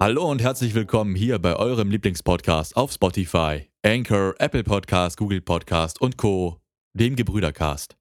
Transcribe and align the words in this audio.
Hallo 0.00 0.30
und 0.30 0.42
herzlich 0.42 0.74
willkommen 0.74 1.14
hier 1.14 1.38
bei 1.38 1.56
eurem 1.56 1.90
Lieblingspodcast 1.90 2.76
auf 2.76 2.92
Spotify, 2.92 3.70
Anchor, 3.82 4.34
Apple 4.38 4.64
Podcast, 4.64 5.16
Google 5.16 5.40
Podcast 5.40 6.00
und 6.00 6.18
Co., 6.18 6.60
dem 6.92 7.16
Gebrüdercast. 7.16 7.96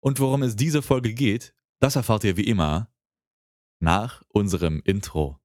Und 0.00 0.20
worum 0.20 0.42
es 0.42 0.56
diese 0.56 0.80
Folge 0.80 1.12
geht, 1.12 1.52
das 1.80 1.96
erfahrt 1.96 2.24
ihr 2.24 2.38
wie 2.38 2.44
immer 2.46 2.88
nach 3.78 4.22
unserem 4.28 4.80
Intro. 4.84 5.38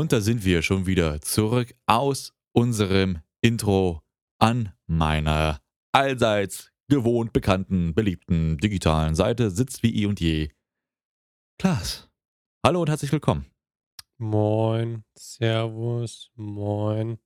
Und 0.00 0.12
da 0.12 0.22
sind 0.22 0.46
wir 0.46 0.62
schon 0.62 0.86
wieder 0.86 1.20
zurück 1.20 1.74
aus 1.84 2.32
unserem 2.52 3.18
Intro 3.42 4.00
an 4.38 4.72
meiner 4.86 5.60
allseits 5.92 6.72
gewohnt 6.88 7.34
bekannten, 7.34 7.94
beliebten 7.94 8.56
digitalen 8.56 9.14
Seite 9.14 9.50
sitzt 9.50 9.82
wie 9.82 9.94
eh 9.94 10.06
und 10.06 10.18
je 10.18 10.52
Klaas. 11.58 12.08
Hallo 12.64 12.80
und 12.80 12.88
herzlich 12.88 13.12
willkommen. 13.12 13.44
Moin, 14.16 15.04
Servus, 15.18 16.30
moin. 16.34 17.18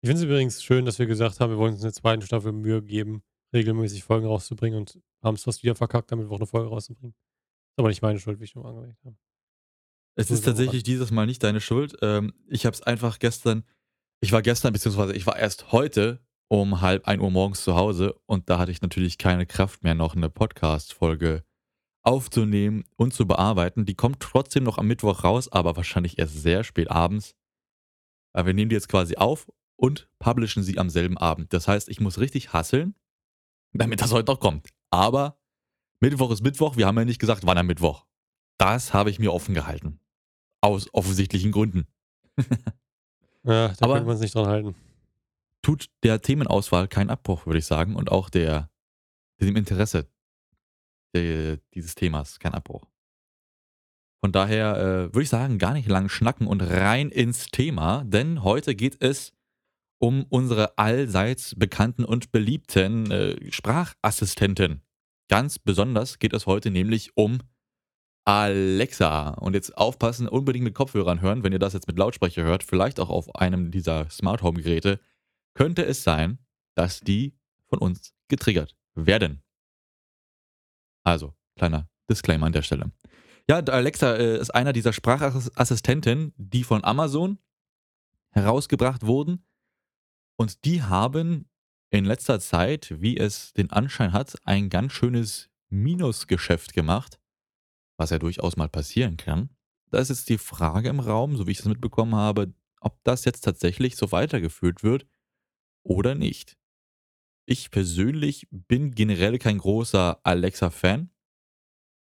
Ich 0.00 0.08
finde 0.08 0.22
es 0.22 0.28
übrigens 0.28 0.60
schön, 0.60 0.84
dass 0.84 0.98
wir 0.98 1.06
gesagt 1.06 1.38
haben, 1.38 1.50
wir 1.50 1.58
wollen 1.58 1.74
uns 1.74 1.82
in 1.82 1.86
der 1.86 1.92
zweiten 1.92 2.22
Staffel 2.22 2.50
Mühe 2.50 2.82
geben, 2.82 3.22
regelmäßig 3.54 4.02
Folgen 4.02 4.26
rauszubringen 4.26 4.80
und 4.80 5.00
haben 5.22 5.36
es 5.36 5.44
fast 5.44 5.62
wieder 5.62 5.76
verkackt, 5.76 6.10
damit 6.10 6.26
wir 6.26 6.32
auch 6.32 6.40
eine 6.40 6.46
Folge 6.46 6.68
rauszubringen. 6.68 7.14
Ist 7.14 7.78
aber 7.78 7.90
nicht 7.90 8.02
meine 8.02 8.18
Schuld, 8.18 8.40
wie 8.40 8.44
ich 8.46 8.50
schon 8.50 8.66
angeregt 8.66 8.98
habe. 9.04 9.16
Es 10.14 10.30
ist 10.30 10.44
tatsächlich 10.44 10.82
dieses 10.82 11.10
Mal 11.10 11.26
nicht 11.26 11.42
deine 11.42 11.60
Schuld. 11.60 11.96
Ähm, 12.02 12.34
ich 12.46 12.66
habe 12.66 12.74
es 12.74 12.82
einfach 12.82 13.18
gestern, 13.18 13.64
ich 14.20 14.32
war 14.32 14.42
gestern, 14.42 14.72
beziehungsweise 14.72 15.14
ich 15.14 15.26
war 15.26 15.38
erst 15.38 15.72
heute 15.72 16.20
um 16.52 16.82
halb 16.82 17.08
ein 17.08 17.20
Uhr 17.20 17.30
morgens 17.30 17.64
zu 17.64 17.76
Hause 17.76 18.14
und 18.26 18.50
da 18.50 18.58
hatte 18.58 18.70
ich 18.70 18.82
natürlich 18.82 19.16
keine 19.16 19.46
Kraft 19.46 19.84
mehr, 19.84 19.94
noch 19.94 20.14
eine 20.14 20.28
Podcast-Folge 20.28 21.44
aufzunehmen 22.02 22.84
und 22.96 23.14
zu 23.14 23.26
bearbeiten. 23.26 23.86
Die 23.86 23.94
kommt 23.94 24.20
trotzdem 24.20 24.62
noch 24.62 24.76
am 24.76 24.86
Mittwoch 24.86 25.24
raus, 25.24 25.50
aber 25.50 25.76
wahrscheinlich 25.76 26.18
erst 26.18 26.42
sehr 26.42 26.62
spät 26.62 26.90
abends. 26.90 27.34
Aber 28.34 28.48
wir 28.48 28.54
nehmen 28.54 28.68
die 28.68 28.74
jetzt 28.74 28.90
quasi 28.90 29.16
auf 29.16 29.50
und 29.76 30.10
publishen 30.18 30.62
sie 30.62 30.78
am 30.78 30.90
selben 30.90 31.16
Abend. 31.16 31.54
Das 31.54 31.68
heißt, 31.68 31.88
ich 31.88 32.00
muss 32.00 32.18
richtig 32.18 32.52
hasseln, 32.52 32.94
damit 33.72 34.02
das 34.02 34.12
heute 34.12 34.30
noch 34.30 34.38
kommt. 34.38 34.68
Aber 34.90 35.38
Mittwoch 36.00 36.32
ist 36.32 36.42
Mittwoch. 36.42 36.76
Wir 36.76 36.86
haben 36.86 36.98
ja 36.98 37.06
nicht 37.06 37.18
gesagt, 37.18 37.46
wann 37.46 37.56
am 37.56 37.66
Mittwoch. 37.66 38.04
Das 38.58 38.92
habe 38.92 39.08
ich 39.08 39.18
mir 39.18 39.32
offen 39.32 39.54
gehalten. 39.54 40.01
Aus 40.62 40.88
offensichtlichen 40.94 41.52
Gründen. 41.52 41.86
ja, 43.44 43.68
da 43.68 43.76
Aber 43.80 43.96
kann 43.96 44.06
man 44.06 44.14
es 44.14 44.22
nicht 44.22 44.34
dran 44.34 44.46
halten. 44.46 44.74
Tut 45.60 45.90
der 46.02 46.22
Themenauswahl 46.22 46.88
keinen 46.88 47.10
Abbruch, 47.10 47.44
würde 47.44 47.58
ich 47.58 47.66
sagen. 47.66 47.94
Und 47.96 48.10
auch 48.10 48.30
der, 48.30 48.70
dem 49.40 49.56
Interesse 49.56 50.08
der, 51.14 51.58
dieses 51.74 51.94
Themas 51.94 52.38
keinen 52.38 52.54
Abbruch. 52.54 52.86
Von 54.24 54.32
daher 54.32 54.76
äh, 54.76 55.14
würde 55.14 55.22
ich 55.22 55.28
sagen, 55.28 55.58
gar 55.58 55.74
nicht 55.74 55.88
lang 55.88 56.08
schnacken 56.08 56.46
und 56.46 56.60
rein 56.62 57.10
ins 57.10 57.48
Thema, 57.48 58.04
denn 58.04 58.44
heute 58.44 58.76
geht 58.76 59.02
es 59.02 59.32
um 59.98 60.24
unsere 60.28 60.78
allseits 60.78 61.54
bekannten 61.56 62.04
und 62.04 62.30
beliebten 62.30 63.10
äh, 63.10 63.52
Sprachassistenten. 63.52 64.82
Ganz 65.28 65.58
besonders 65.58 66.18
geht 66.18 66.34
es 66.34 66.46
heute 66.46 66.70
nämlich 66.70 67.16
um 67.16 67.40
Alexa. 68.24 69.30
Und 69.30 69.54
jetzt 69.54 69.76
aufpassen, 69.76 70.28
unbedingt 70.28 70.64
mit 70.64 70.74
Kopfhörern 70.74 71.20
hören, 71.20 71.42
wenn 71.42 71.52
ihr 71.52 71.58
das 71.58 71.72
jetzt 71.72 71.88
mit 71.88 71.98
Lautsprecher 71.98 72.42
hört, 72.42 72.62
vielleicht 72.62 73.00
auch 73.00 73.10
auf 73.10 73.34
einem 73.36 73.70
dieser 73.70 74.08
Smart 74.10 74.42
Home 74.42 74.62
Geräte, 74.62 75.00
könnte 75.54 75.84
es 75.84 76.02
sein, 76.02 76.38
dass 76.74 77.00
die 77.00 77.36
von 77.68 77.78
uns 77.78 78.14
getriggert 78.28 78.76
werden. 78.94 79.42
Also, 81.04 81.34
kleiner 81.56 81.88
Disclaimer 82.08 82.46
an 82.46 82.52
der 82.52 82.62
Stelle. 82.62 82.92
Ja, 83.48 83.58
Alexa 83.58 84.14
äh, 84.14 84.38
ist 84.38 84.54
einer 84.54 84.72
dieser 84.72 84.92
Sprachassistenten, 84.92 86.32
die 86.36 86.62
von 86.62 86.84
Amazon 86.84 87.38
herausgebracht 88.30 89.04
wurden. 89.04 89.44
Und 90.36 90.64
die 90.64 90.82
haben 90.82 91.50
in 91.90 92.04
letzter 92.04 92.40
Zeit, 92.40 92.94
wie 93.00 93.16
es 93.18 93.52
den 93.52 93.70
Anschein 93.70 94.12
hat, 94.12 94.36
ein 94.44 94.70
ganz 94.70 94.92
schönes 94.92 95.50
Minusgeschäft 95.68 96.72
gemacht 96.72 97.18
was 98.02 98.10
ja 98.10 98.18
durchaus 98.18 98.56
mal 98.56 98.68
passieren 98.68 99.16
kann. 99.16 99.48
Da 99.90 99.98
ist 99.98 100.08
jetzt 100.08 100.28
die 100.28 100.38
Frage 100.38 100.88
im 100.88 101.00
Raum, 101.00 101.36
so 101.36 101.46
wie 101.46 101.52
ich 101.52 101.60
es 101.60 101.64
mitbekommen 101.66 102.16
habe, 102.16 102.52
ob 102.80 102.98
das 103.04 103.24
jetzt 103.24 103.42
tatsächlich 103.42 103.96
so 103.96 104.10
weitergeführt 104.10 104.82
wird 104.82 105.06
oder 105.84 106.16
nicht. 106.16 106.56
Ich 107.46 107.70
persönlich 107.70 108.48
bin 108.50 108.92
generell 108.92 109.38
kein 109.38 109.58
großer 109.58 110.20
Alexa-Fan. 110.24 111.10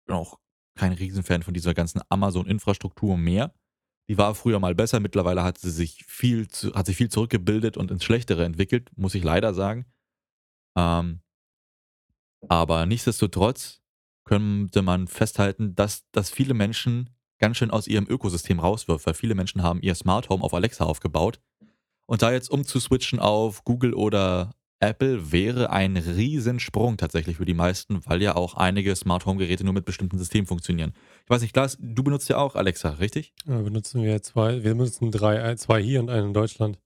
Bin 0.06 0.16
auch 0.16 0.40
kein 0.76 0.92
Riesenfan 0.92 1.44
von 1.44 1.54
dieser 1.54 1.74
ganzen 1.74 2.02
Amazon-Infrastruktur 2.10 3.18
mehr. 3.18 3.54
Die 4.10 4.18
war 4.18 4.36
früher 4.36 4.60
mal 4.60 4.76
besser, 4.76 5.00
mittlerweile 5.00 5.44
hat 5.44 5.58
sie 5.58 5.72
sich 5.72 6.04
viel, 6.06 6.48
hat 6.74 6.86
sich 6.86 6.98
viel 6.98 7.10
zurückgebildet 7.10 7.78
und 7.78 7.92
ins 7.92 8.04
Schlechtere 8.04 8.46
entwickelt, 8.46 8.90
muss 8.96 9.16
ich 9.16 9.24
leider 9.24 9.54
sagen. 9.54 9.86
Ähm, 10.78 11.22
aber 12.48 12.86
nichtsdestotrotz 12.86 13.82
könnte 14.28 14.82
man 14.82 15.08
festhalten, 15.08 15.74
dass 15.74 16.06
das 16.12 16.30
viele 16.30 16.54
Menschen 16.54 17.10
ganz 17.40 17.58
schön 17.58 17.72
aus 17.72 17.88
ihrem 17.88 18.06
Ökosystem 18.08 18.60
rauswirft, 18.60 19.06
weil 19.06 19.14
viele 19.14 19.36
Menschen 19.36 19.64
haben 19.64 19.82
ihr 19.82 19.96
Smart 19.96 20.30
Home 20.30 20.44
auf 20.44 20.54
Alexa 20.54 20.84
aufgebaut. 20.84 21.40
Und 22.06 22.22
da 22.22 22.32
jetzt 22.32 22.50
umzuswitchen 22.50 23.20
auf 23.20 23.64
Google 23.64 23.94
oder 23.94 24.52
Apple 24.80 25.32
wäre 25.32 25.72
ein 25.72 25.98
Riesensprung 25.98 26.98
tatsächlich 26.98 27.38
für 27.38 27.46
die 27.46 27.54
meisten, 27.54 28.06
weil 28.06 28.22
ja 28.22 28.36
auch 28.36 28.54
einige 28.54 28.96
Smart 28.96 29.26
Home 29.26 29.40
Geräte 29.40 29.64
nur 29.64 29.74
mit 29.74 29.86
bestimmten 29.86 30.18
Systemen 30.18 30.46
funktionieren. 30.46 30.94
Ich 31.24 31.30
weiß 31.30 31.42
nicht, 31.42 31.54
Klaas, 31.54 31.78
du 31.80 32.04
benutzt 32.04 32.30
ja 32.30 32.38
auch 32.38 32.56
Alexa, 32.56 32.90
richtig? 32.92 33.34
Ja, 33.46 33.60
benutzen 33.62 34.04
wir 34.04 34.22
zwei. 34.22 34.64
Wir 34.64 34.72
benutzen 34.72 35.12
drei, 35.12 35.56
zwei 35.56 35.82
hier 35.82 36.00
und 36.00 36.10
einen 36.10 36.28
in 36.28 36.34
Deutschland. 36.34 36.80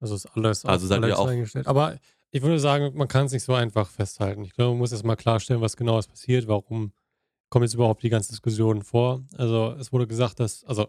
Also 0.00 0.14
ist 0.14 0.26
alles 0.34 0.64
also 0.64 0.86
seid 0.86 1.04
ihr 1.04 1.18
auch 1.18 1.26
eingestellt. 1.26 1.66
Aber 1.66 1.98
ich 2.30 2.42
würde 2.42 2.58
sagen, 2.58 2.96
man 2.96 3.08
kann 3.08 3.26
es 3.26 3.32
nicht 3.32 3.44
so 3.44 3.54
einfach 3.54 3.88
festhalten. 3.90 4.44
Ich 4.44 4.52
glaube, 4.52 4.70
man 4.72 4.78
muss 4.78 4.92
erst 4.92 5.04
mal 5.04 5.16
klarstellen, 5.16 5.60
was 5.62 5.76
genau 5.76 5.98
ist 5.98 6.08
passiert, 6.08 6.46
warum 6.46 6.92
kommt 7.48 7.64
jetzt 7.64 7.74
überhaupt 7.74 8.02
die 8.02 8.10
ganze 8.10 8.30
Diskussion 8.30 8.82
vor. 8.82 9.24
Also 9.36 9.72
es 9.72 9.92
wurde 9.92 10.06
gesagt, 10.06 10.40
dass, 10.40 10.64
also 10.64 10.88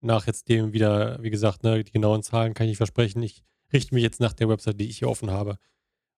nach 0.00 0.26
jetzt 0.26 0.48
dem 0.48 0.72
wieder, 0.72 1.20
wie 1.22 1.30
gesagt, 1.30 1.64
ne, 1.64 1.82
die 1.82 1.90
genauen 1.90 2.22
Zahlen 2.22 2.54
kann 2.54 2.66
ich 2.66 2.72
nicht 2.72 2.76
versprechen. 2.78 3.22
Ich 3.22 3.42
richte 3.72 3.94
mich 3.94 4.04
jetzt 4.04 4.20
nach 4.20 4.32
der 4.32 4.48
Website, 4.48 4.78
die 4.80 4.88
ich 4.88 4.98
hier 4.98 5.08
offen 5.08 5.30
habe. 5.30 5.58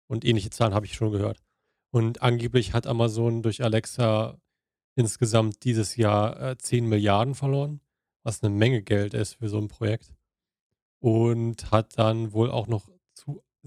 Und 0.08 0.24
ähnliche 0.24 0.50
Zahlen 0.50 0.74
habe 0.74 0.86
ich 0.86 0.94
schon 0.94 1.12
gehört. 1.12 1.41
Und 1.91 2.22
angeblich 2.22 2.72
hat 2.72 2.86
Amazon 2.86 3.42
durch 3.42 3.62
Alexa 3.62 4.38
insgesamt 4.97 5.64
dieses 5.64 5.97
Jahr 5.97 6.41
äh, 6.41 6.58
10 6.58 6.86
Milliarden 6.86 7.34
verloren, 7.34 7.80
was 8.24 8.42
eine 8.42 8.54
Menge 8.54 8.82
Geld 8.82 9.14
ist 9.14 9.34
für 9.34 9.48
so 9.48 9.58
ein 9.58 9.68
Projekt. 9.68 10.12
Und 11.00 11.70
hat 11.70 11.97
dann 11.98 12.32
wohl 12.32 12.50
auch 12.50 12.66
noch 12.66 12.88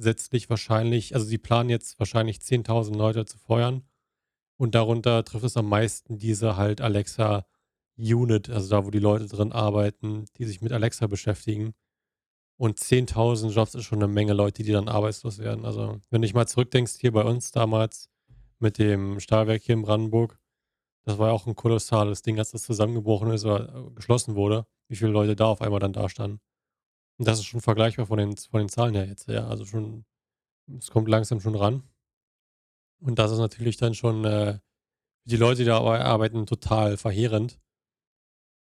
zusätzlich 0.01 0.50
wahrscheinlich, 0.50 1.13
also 1.13 1.28
sie 1.28 1.38
planen 1.38 1.69
jetzt 1.69 2.00
wahrscheinlich 2.00 2.39
10.000 2.39 2.95
Leute 2.95 3.25
zu 3.25 3.38
feuern. 3.38 3.84
Und 4.57 4.75
darunter 4.75 5.23
trifft 5.23 5.45
es 5.45 5.57
am 5.57 5.69
meisten 5.69 6.17
diese 6.17 6.57
halt 6.57 6.81
Alexa 6.81 7.45
Unit, 7.97 8.50
also 8.50 8.69
da, 8.69 8.86
wo 8.86 8.89
die 8.89 9.00
Leute 9.00 9.27
drin 9.27 9.51
arbeiten, 9.51 10.25
die 10.38 10.45
sich 10.45 10.62
mit 10.62 10.71
Alexa 10.71 11.07
beschäftigen. 11.07 11.74
Und 12.57 12.80
10.000 12.80 13.51
Jobs 13.51 13.75
ist 13.75 13.86
schon 13.86 14.00
eine 14.00 14.12
Menge 14.12 14.33
Leute, 14.33 14.63
die 14.63 14.71
dann 14.71 14.88
arbeitslos 14.88 15.39
werden. 15.39 15.65
Also, 15.65 16.00
wenn 16.09 16.21
du 16.21 16.27
dich 16.27 16.33
mal 16.33 16.47
zurückdenkst, 16.47 16.94
hier 17.00 17.12
bei 17.12 17.24
uns 17.24 17.51
damals 17.51 18.09
mit 18.59 18.77
dem 18.77 19.19
Stahlwerk 19.19 19.63
hier 19.63 19.74
in 19.74 19.81
Brandenburg, 19.83 20.39
das 21.06 21.18
war 21.18 21.30
ja 21.30 21.33
auch 21.33 21.47
ein 21.47 21.56
kolossales 21.56 22.21
Ding, 22.21 22.38
als 22.39 22.51
das 22.51 22.63
zusammengebrochen 22.63 23.31
ist 23.31 23.45
oder 23.45 23.75
äh, 23.75 23.92
geschlossen 23.95 24.36
wurde, 24.36 24.68
wie 24.88 24.95
viele 24.95 25.12
Leute 25.12 25.36
da 25.36 25.45
auf 25.45 25.62
einmal 25.62 25.80
dann 25.80 25.94
da 25.94 26.09
standen. 26.09 26.39
Das 27.23 27.39
ist 27.39 27.45
schon 27.45 27.62
vergleichbar 27.62 28.07
von 28.07 28.18
den, 28.18 28.35
von 28.35 28.59
den 28.59 28.69
Zahlen 28.69 28.95
her 28.95 29.06
jetzt, 29.06 29.27
ja. 29.27 29.47
Also 29.47 29.65
schon, 29.65 30.06
es 30.77 30.89
kommt 30.89 31.07
langsam 31.07 31.39
schon 31.39 31.56
ran. 31.56 31.83
Und 33.00 33.19
das 33.19 33.31
ist 33.31 33.39
natürlich 33.39 33.77
dann 33.77 33.94
schon 33.94 34.25
äh, 34.25 34.59
die 35.25 35.38
Leute, 35.38 35.59
die 35.59 35.65
da 35.65 35.79
arbeiten, 35.79 36.45
total 36.45 36.97
verheerend. 36.97 37.59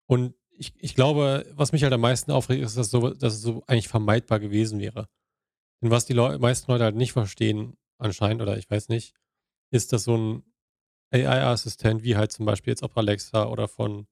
Und 0.08 0.34
ich, 0.50 0.72
ich 0.78 0.94
glaube, 0.94 1.46
was 1.54 1.72
mich 1.72 1.82
halt 1.82 1.92
am 1.92 2.00
meisten 2.00 2.30
aufregt, 2.30 2.62
ist, 2.64 2.76
dass, 2.76 2.90
so, 2.90 3.10
dass 3.10 3.34
es 3.34 3.42
so 3.42 3.62
eigentlich 3.66 3.88
vermeidbar 3.88 4.40
gewesen 4.40 4.78
wäre. 4.78 5.08
Denn 5.82 5.90
was 5.90 6.06
die 6.06 6.14
Leu 6.14 6.38
meisten 6.38 6.70
Leute 6.70 6.84
halt 6.84 6.96
nicht 6.96 7.12
verstehen, 7.12 7.76
anscheinend, 7.98 8.42
oder 8.42 8.56
ich 8.56 8.70
weiß 8.70 8.88
nicht, 8.88 9.14
ist, 9.70 9.92
dass 9.92 10.04
so 10.04 10.16
ein 10.16 10.42
AI-Assistent, 11.12 12.02
wie 12.02 12.16
halt 12.16 12.32
zum 12.32 12.46
Beispiel 12.46 12.70
jetzt 12.70 12.82
auch 12.82 12.96
Alexa 12.96 13.46
oder 13.46 13.68
von 13.68 14.06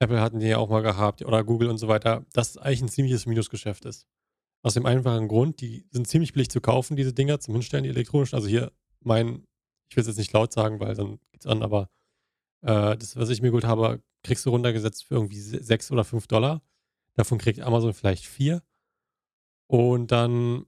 Apple 0.00 0.20
hatten 0.20 0.38
die 0.38 0.46
ja 0.46 0.58
auch 0.58 0.68
mal 0.68 0.82
gehabt 0.82 1.24
oder 1.24 1.42
Google 1.44 1.70
und 1.70 1.78
so 1.78 1.88
weiter, 1.88 2.24
dass 2.32 2.50
es 2.50 2.58
eigentlich 2.58 2.82
ein 2.82 2.88
ziemliches 2.88 3.26
Minusgeschäft 3.26 3.84
ist. 3.84 4.06
Aus 4.62 4.74
dem 4.74 4.86
einfachen 4.86 5.28
Grund, 5.28 5.60
die 5.60 5.86
sind 5.90 6.08
ziemlich 6.08 6.32
billig 6.32 6.50
zu 6.50 6.60
kaufen, 6.60 6.96
diese 6.96 7.12
Dinger 7.12 7.40
zum 7.40 7.54
Hinstellen, 7.54 7.84
die 7.84 7.90
elektronischen. 7.90 8.36
Also 8.36 8.48
hier 8.48 8.72
mein, 9.00 9.44
ich 9.90 9.96
will 9.96 10.02
es 10.02 10.08
jetzt 10.08 10.18
nicht 10.18 10.32
laut 10.32 10.52
sagen, 10.52 10.80
weil 10.80 10.94
dann 10.94 11.18
geht's 11.32 11.46
an, 11.46 11.62
aber 11.62 11.88
äh, 12.62 12.96
das, 12.96 13.16
was 13.16 13.30
ich 13.30 13.42
mir 13.42 13.48
geholt 13.48 13.64
habe, 13.64 14.02
kriegst 14.22 14.46
du 14.46 14.50
runtergesetzt 14.50 15.04
für 15.04 15.14
irgendwie 15.14 15.40
sechs 15.40 15.90
oder 15.90 16.04
fünf 16.04 16.26
Dollar. 16.26 16.62
Davon 17.14 17.38
kriegt 17.38 17.60
Amazon 17.60 17.94
vielleicht 17.94 18.26
vier. 18.26 18.62
Und 19.68 20.12
dann, 20.12 20.66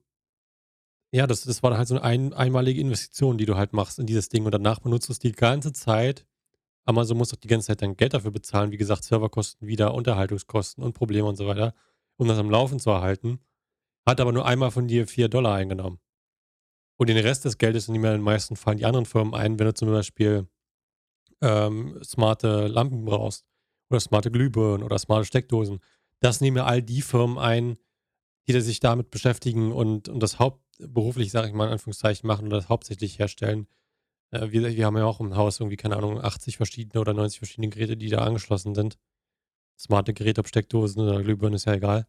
ja, 1.13 1.27
das, 1.27 1.43
das 1.43 1.63
war 1.63 1.77
halt 1.77 1.89
so 1.89 1.95
eine 1.95 2.05
ein, 2.05 2.33
einmalige 2.33 2.81
Investition, 2.81 3.39
die 3.39 3.47
du 3.47 3.57
halt 3.57 3.73
machst 3.73 3.99
in 3.99 4.07
dieses 4.07 4.29
Ding 4.29 4.45
und 4.45 4.53
danach 4.53 4.81
benutzt 4.81 5.09
du 5.09 5.13
es 5.13 5.19
die 5.19 5.33
ganze 5.33 5.73
Zeit. 5.73 6.27
Amazon 6.85 7.19
muss 7.19 7.33
auch 7.33 7.39
die 7.39 7.49
ganze 7.49 7.69
Zeit 7.69 7.83
dein 7.83 7.97
Geld 7.97 8.15
dafür 8.15 8.31
bezahlen. 8.31 8.73
Wie 8.73 8.77
gesagt, 8.77 9.05
Serverkosten 9.05 9.69
wieder, 9.69 9.95
Unterhaltungskosten 9.95 10.83
und 10.83 10.95
Probleme 10.95 11.29
und 11.29 11.37
so 11.37 11.47
weiter, 11.47 11.75
um 12.17 12.29
das 12.29 12.39
am 12.39 12.51
Laufen 12.51 12.79
zu 12.79 12.91
erhalten. 12.91 13.41
Hat 14.07 14.21
aber 14.21 14.33
nur 14.33 14.47
einmal 14.47 14.71
von 14.71 14.89
dir 14.89 15.07
vier 15.07 15.29
Dollar 15.29 15.55
eingenommen. 15.55 16.01
Und 16.97 17.09
den 17.09 17.17
Rest 17.17 17.45
des 17.45 17.59
Geldes 17.59 17.89
nehmen 17.89 18.05
ja 18.05 18.11
in 18.11 18.19
den 18.19 18.25
meisten 18.25 18.57
Fällen 18.57 18.79
die 18.79 18.85
anderen 18.85 19.07
Firmen 19.07 19.35
ein, 19.35 19.59
wenn 19.59 19.67
du 19.67 19.75
zum 19.75 19.91
Beispiel 19.91 20.49
ähm, 21.41 21.99
smarte 22.03 22.67
Lampen 22.67 23.05
brauchst 23.05 23.47
oder 23.89 24.01
smarte 24.01 24.31
Glühbirnen 24.31 24.83
oder 24.83 24.99
smarte 24.99 25.25
Steckdosen. 25.25 25.81
Das 26.21 26.41
nehmen 26.41 26.59
ja 26.59 26.65
all 26.65 26.83
die 26.83 27.03
Firmen 27.03 27.39
ein, 27.39 27.79
die 28.47 28.61
sich 28.61 28.81
damit 28.81 29.11
beschäftigen 29.11 29.73
und, 29.73 30.09
und 30.09 30.21
das 30.21 30.39
hauptberuflich, 30.39 31.31
sage 31.31 31.49
ich 31.49 31.55
mal 31.55 31.67
in 31.67 31.73
Anführungszeichen, 31.73 32.27
machen 32.27 32.47
oder 32.47 32.59
das 32.59 32.69
hauptsächlich 32.69 33.19
herstellen. 33.19 33.67
Äh, 34.31 34.51
wir, 34.51 34.77
wir 34.77 34.87
haben 34.87 34.97
ja 34.97 35.05
auch 35.05 35.21
im 35.21 35.37
Haus 35.37 35.61
irgendwie, 35.61 35.77
keine 35.77 35.97
Ahnung, 35.97 36.21
80 36.21 36.57
verschiedene 36.57 37.01
oder 37.01 37.15
90 37.15 37.39
verschiedene 37.39 37.69
Geräte, 37.69 37.97
die 37.97 38.09
da 38.09 38.19
angeschlossen 38.19 38.75
sind. 38.75 38.99
Smarte 39.79 40.13
Geräte, 40.13 40.41
ob 40.41 40.49
Steckdosen 40.49 41.03
oder 41.03 41.23
Glühbirnen, 41.23 41.55
ist 41.55 41.67
ja 41.67 41.75
egal. 41.75 42.07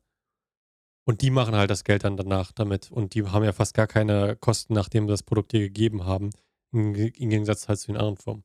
Und 1.05 1.21
die 1.21 1.31
machen 1.31 1.55
halt 1.55 1.71
das 1.71 1.83
Geld 1.83 2.03
dann 2.03 2.17
danach 2.17 2.51
damit. 2.51 2.91
Und 2.91 3.15
die 3.15 3.23
haben 3.25 3.43
ja 3.43 3.53
fast 3.53 3.73
gar 3.73 3.87
keine 3.87 4.35
Kosten, 4.35 4.73
nachdem 4.73 5.05
wir 5.07 5.11
das 5.11 5.23
Produkt 5.23 5.51
dir 5.51 5.59
gegeben 5.59 6.05
haben. 6.05 6.29
Im, 6.71 6.93
im 6.95 7.29
Gegensatz 7.29 7.67
halt 7.67 7.79
zu 7.79 7.87
den 7.87 7.97
anderen 7.97 8.17
Firmen. 8.17 8.43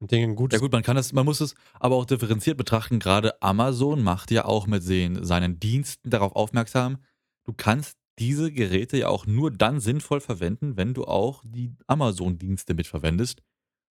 Und 0.00 0.10
denken, 0.10 0.34
gut. 0.34 0.52
Ja 0.52 0.58
gut, 0.58 0.72
man 0.72 0.82
kann 0.82 0.96
das, 0.96 1.12
man 1.12 1.24
muss 1.24 1.40
es 1.40 1.54
aber 1.78 1.94
auch 1.94 2.06
differenziert 2.06 2.56
betrachten. 2.56 2.98
Gerade 2.98 3.40
Amazon 3.40 4.02
macht 4.02 4.32
ja 4.32 4.46
auch 4.46 4.66
mit 4.66 4.82
seinen 4.82 5.60
Diensten 5.60 6.10
darauf 6.10 6.34
aufmerksam, 6.34 6.98
du 7.44 7.52
kannst 7.52 7.96
diese 8.18 8.52
Geräte 8.52 8.98
ja 8.98 9.08
auch 9.08 9.26
nur 9.26 9.50
dann 9.50 9.80
sinnvoll 9.80 10.20
verwenden, 10.20 10.76
wenn 10.76 10.94
du 10.94 11.04
auch 11.04 11.42
die 11.44 11.74
Amazon-Dienste 11.86 12.74
mitverwendest. 12.74 13.42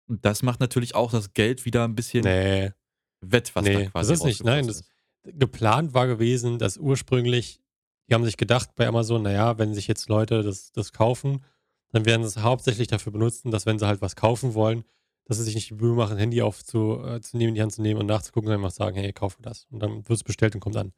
Und 0.06 0.24
das 0.24 0.42
macht 0.42 0.60
natürlich 0.60 0.94
auch 0.94 1.10
das 1.10 1.32
Geld 1.32 1.64
wieder 1.64 1.84
ein 1.84 1.94
bisschen 1.94 2.24
nee. 2.24 2.72
wett, 3.20 3.54
was 3.54 3.64
nee, 3.64 3.84
da 3.84 3.90
quasi 3.90 4.10
das 4.10 4.20
ist 4.20 4.24
nicht. 4.24 4.44
Nein, 4.44 4.66
das 4.66 4.84
geplant 5.24 5.94
war 5.94 6.06
gewesen, 6.06 6.58
dass 6.58 6.76
ursprünglich, 6.76 7.60
die 8.08 8.14
haben 8.14 8.24
sich 8.24 8.36
gedacht 8.36 8.74
bei 8.76 8.86
Amazon, 8.86 9.22
naja, 9.22 9.58
wenn 9.58 9.74
sich 9.74 9.86
jetzt 9.86 10.08
Leute 10.08 10.42
das, 10.42 10.72
das 10.72 10.92
kaufen, 10.92 11.44
dann 11.92 12.04
werden 12.04 12.22
sie 12.22 12.28
es 12.28 12.42
hauptsächlich 12.42 12.88
dafür 12.88 13.12
benutzen, 13.12 13.50
dass 13.50 13.66
wenn 13.66 13.78
sie 13.78 13.86
halt 13.86 14.00
was 14.00 14.16
kaufen 14.16 14.54
wollen, 14.54 14.84
dass 15.24 15.38
sie 15.38 15.44
sich 15.44 15.54
nicht 15.54 15.70
die 15.70 15.74
Mühe 15.74 15.94
machen, 15.94 16.16
Handy 16.16 16.42
aufzunehmen, 16.42 17.14
äh, 17.14 17.52
die 17.52 17.62
Hand 17.62 17.72
zu 17.72 17.82
nehmen 17.82 18.00
und 18.00 18.06
nachzugucken, 18.06 18.48
sondern 18.48 18.64
einfach 18.64 18.76
sagen, 18.76 18.96
hey, 18.96 19.12
kaufe 19.12 19.38
das. 19.42 19.66
Und 19.70 19.80
dann 19.80 20.08
wird 20.08 20.10
es 20.10 20.24
bestellt 20.24 20.54
und 20.54 20.60
kommt 20.60 20.76
an. 20.76 20.92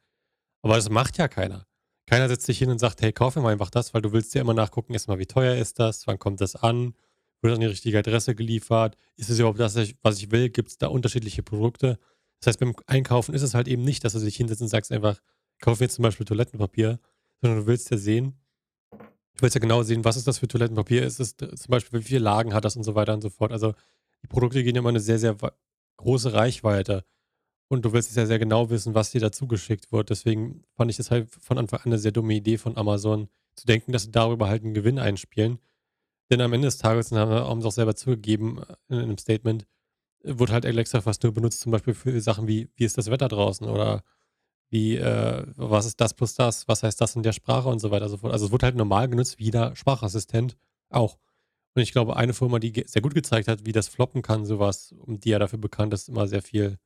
Aber 0.63 0.75
das 0.75 0.89
macht 0.89 1.17
ja 1.17 1.27
keiner. 1.27 1.67
Keiner 2.05 2.27
setzt 2.27 2.45
sich 2.45 2.57
hin 2.57 2.69
und 2.69 2.79
sagt, 2.79 3.01
hey, 3.01 3.13
kauf 3.13 3.35
mir 3.35 3.41
mal 3.41 3.53
einfach 3.53 3.69
das, 3.69 3.93
weil 3.93 4.01
du 4.01 4.11
willst 4.11 4.33
ja 4.35 4.41
immer 4.41 4.53
nachgucken, 4.53 4.93
erstmal, 4.93 5.19
wie 5.19 5.25
teuer 5.25 5.55
ist 5.55 5.79
das, 5.79 6.05
wann 6.07 6.19
kommt 6.19 6.41
das 6.41 6.55
an, 6.55 6.95
wird 7.41 7.53
an 7.53 7.61
die 7.61 7.67
richtige 7.67 7.99
Adresse 7.99 8.35
geliefert, 8.35 8.97
ist 9.15 9.29
es 9.29 9.39
überhaupt 9.39 9.59
das, 9.59 9.77
was 10.01 10.17
ich 10.17 10.31
will, 10.31 10.49
gibt 10.49 10.69
es 10.69 10.77
da 10.77 10.87
unterschiedliche 10.87 11.43
Produkte. 11.43 11.99
Das 12.39 12.47
heißt, 12.47 12.59
beim 12.59 12.75
Einkaufen 12.87 13.33
ist 13.33 13.41
es 13.41 13.53
halt 13.53 13.67
eben 13.67 13.83
nicht, 13.83 14.03
dass 14.03 14.13
du 14.13 14.19
dich 14.19 14.35
hinsetzt 14.35 14.61
und 14.61 14.67
sagst 14.67 14.91
einfach, 14.91 15.21
kauf 15.59 15.79
mir 15.79 15.85
jetzt 15.85 15.95
zum 15.95 16.03
Beispiel 16.03 16.25
Toilettenpapier, 16.25 16.99
sondern 17.41 17.59
du 17.59 17.67
willst 17.67 17.89
ja 17.89 17.97
sehen, 17.97 18.37
du 18.91 19.41
willst 19.41 19.55
ja 19.55 19.61
genau 19.61 19.83
sehen, 19.83 20.03
was 20.03 20.17
ist 20.17 20.27
das 20.27 20.39
für 20.39 20.47
Toilettenpapier, 20.47 21.03
ist 21.03 21.19
es 21.19 21.35
zum 21.37 21.69
Beispiel, 21.69 21.99
wie 21.99 22.03
viele 22.03 22.19
Lagen 22.19 22.53
hat 22.53 22.65
das 22.65 22.75
und 22.75 22.83
so 22.83 22.95
weiter 22.95 23.13
und 23.13 23.21
so 23.21 23.29
fort. 23.29 23.51
Also 23.51 23.73
die 24.21 24.27
Produkte 24.27 24.63
gehen 24.63 24.75
immer 24.75 24.89
eine 24.89 24.99
sehr, 24.99 25.19
sehr 25.19 25.35
große 25.97 26.33
Reichweite. 26.33 27.05
Und 27.69 27.85
du 27.85 27.93
willst 27.93 28.15
ja 28.15 28.25
sehr 28.25 28.39
genau 28.39 28.69
wissen, 28.69 28.93
was 28.93 29.11
dir 29.11 29.21
dazu 29.21 29.47
geschickt 29.47 29.91
wird. 29.91 30.09
Deswegen 30.09 30.63
fand 30.75 30.91
ich 30.91 30.97
das 30.97 31.11
halt 31.11 31.29
von 31.29 31.57
Anfang 31.57 31.79
an 31.81 31.87
eine 31.87 31.97
sehr 31.97 32.11
dumme 32.11 32.33
Idee 32.33 32.57
von 32.57 32.77
Amazon, 32.77 33.29
zu 33.55 33.65
denken, 33.65 33.91
dass 33.91 34.03
sie 34.03 34.11
darüber 34.11 34.47
halt 34.47 34.63
einen 34.63 34.73
Gewinn 34.73 34.99
einspielen. 34.99 35.59
Denn 36.29 36.41
am 36.41 36.53
Ende 36.53 36.67
des 36.67 36.77
Tages, 36.77 37.11
und 37.11 37.19
haben 37.19 37.61
sie 37.61 37.67
auch 37.67 37.71
selber 37.71 37.95
zugegeben 37.95 38.59
äh, 38.59 38.95
in 38.95 38.99
einem 38.99 39.17
Statement, 39.17 39.67
wurde 40.23 40.53
halt 40.53 40.65
Alexa 40.65 41.01
fast 41.01 41.23
nur 41.23 41.33
benutzt, 41.33 41.59
zum 41.61 41.71
Beispiel 41.71 41.93
für 41.93 42.19
Sachen 42.21 42.47
wie, 42.47 42.69
wie 42.75 42.85
ist 42.85 42.97
das 42.97 43.11
Wetter 43.11 43.27
draußen 43.27 43.67
oder 43.67 44.03
wie, 44.69 44.97
äh, 44.97 45.45
was 45.55 45.85
ist 45.85 46.01
das 46.01 46.13
plus 46.13 46.35
das, 46.35 46.67
was 46.67 46.81
heißt 46.83 46.99
das 46.99 47.15
in 47.15 47.23
der 47.23 47.33
Sprache 47.33 47.69
und 47.69 47.79
so 47.79 47.91
weiter 47.91 48.05
und 48.05 48.11
so 48.11 48.17
fort. 48.17 48.33
Also 48.33 48.47
es 48.47 48.51
wurde 48.51 48.65
halt 48.65 48.75
normal 48.75 49.09
genutzt, 49.09 49.37
wie 49.37 49.45
jeder 49.45 49.75
Sprachassistent 49.75 50.57
auch. 50.89 51.19
Und 51.75 51.81
ich 51.81 51.91
glaube, 51.91 52.15
eine 52.15 52.33
Firma, 52.33 52.59
die 52.59 52.83
sehr 52.87 53.01
gut 53.01 53.13
gezeigt 53.13 53.47
hat, 53.47 53.65
wie 53.65 53.71
das 53.71 53.87
floppen 53.87 54.21
kann, 54.21 54.45
sowas, 54.45 54.93
und 54.97 55.25
die 55.25 55.29
ja 55.29 55.39
dafür 55.39 55.59
bekannt 55.59 55.93
ist, 55.93 56.09
immer 56.09 56.27
sehr 56.27 56.41
viel 56.41 56.77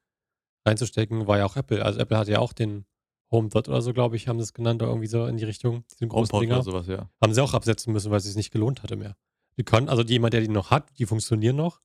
reinzustecken, 0.67 1.27
war 1.27 1.37
ja 1.37 1.45
auch 1.45 1.55
Apple. 1.55 1.83
Also 1.83 1.99
Apple 1.99 2.17
hat 2.17 2.27
ja 2.27 2.39
auch 2.39 2.53
den 2.53 2.85
HomeDot 3.31 3.67
oder 3.67 3.81
so, 3.81 3.93
glaube 3.93 4.15
ich, 4.15 4.27
haben 4.27 4.39
sie 4.39 4.43
es 4.43 4.53
genannt, 4.53 4.81
oder 4.81 4.91
irgendwie 4.91 5.07
so 5.07 5.25
in 5.25 5.37
die 5.37 5.43
Richtung. 5.43 5.83
Diesen 5.91 6.09
großen 6.09 6.39
Dinger. 6.39 6.55
Oder 6.55 6.63
sowas, 6.63 6.87
ja. 6.87 7.09
Haben 7.21 7.33
sie 7.33 7.41
auch 7.41 7.53
absetzen 7.53 7.91
müssen, 7.93 8.11
weil 8.11 8.17
es 8.17 8.25
sich 8.25 8.35
nicht 8.35 8.51
gelohnt 8.51 8.83
hatte 8.83 8.95
mehr. 8.95 9.15
Die 9.57 9.63
können, 9.63 9.89
also 9.89 10.03
jemand, 10.03 10.33
der 10.33 10.41
die 10.41 10.47
noch 10.47 10.71
hat, 10.71 10.97
die 10.99 11.05
funktionieren 11.05 11.55
noch, 11.55 11.81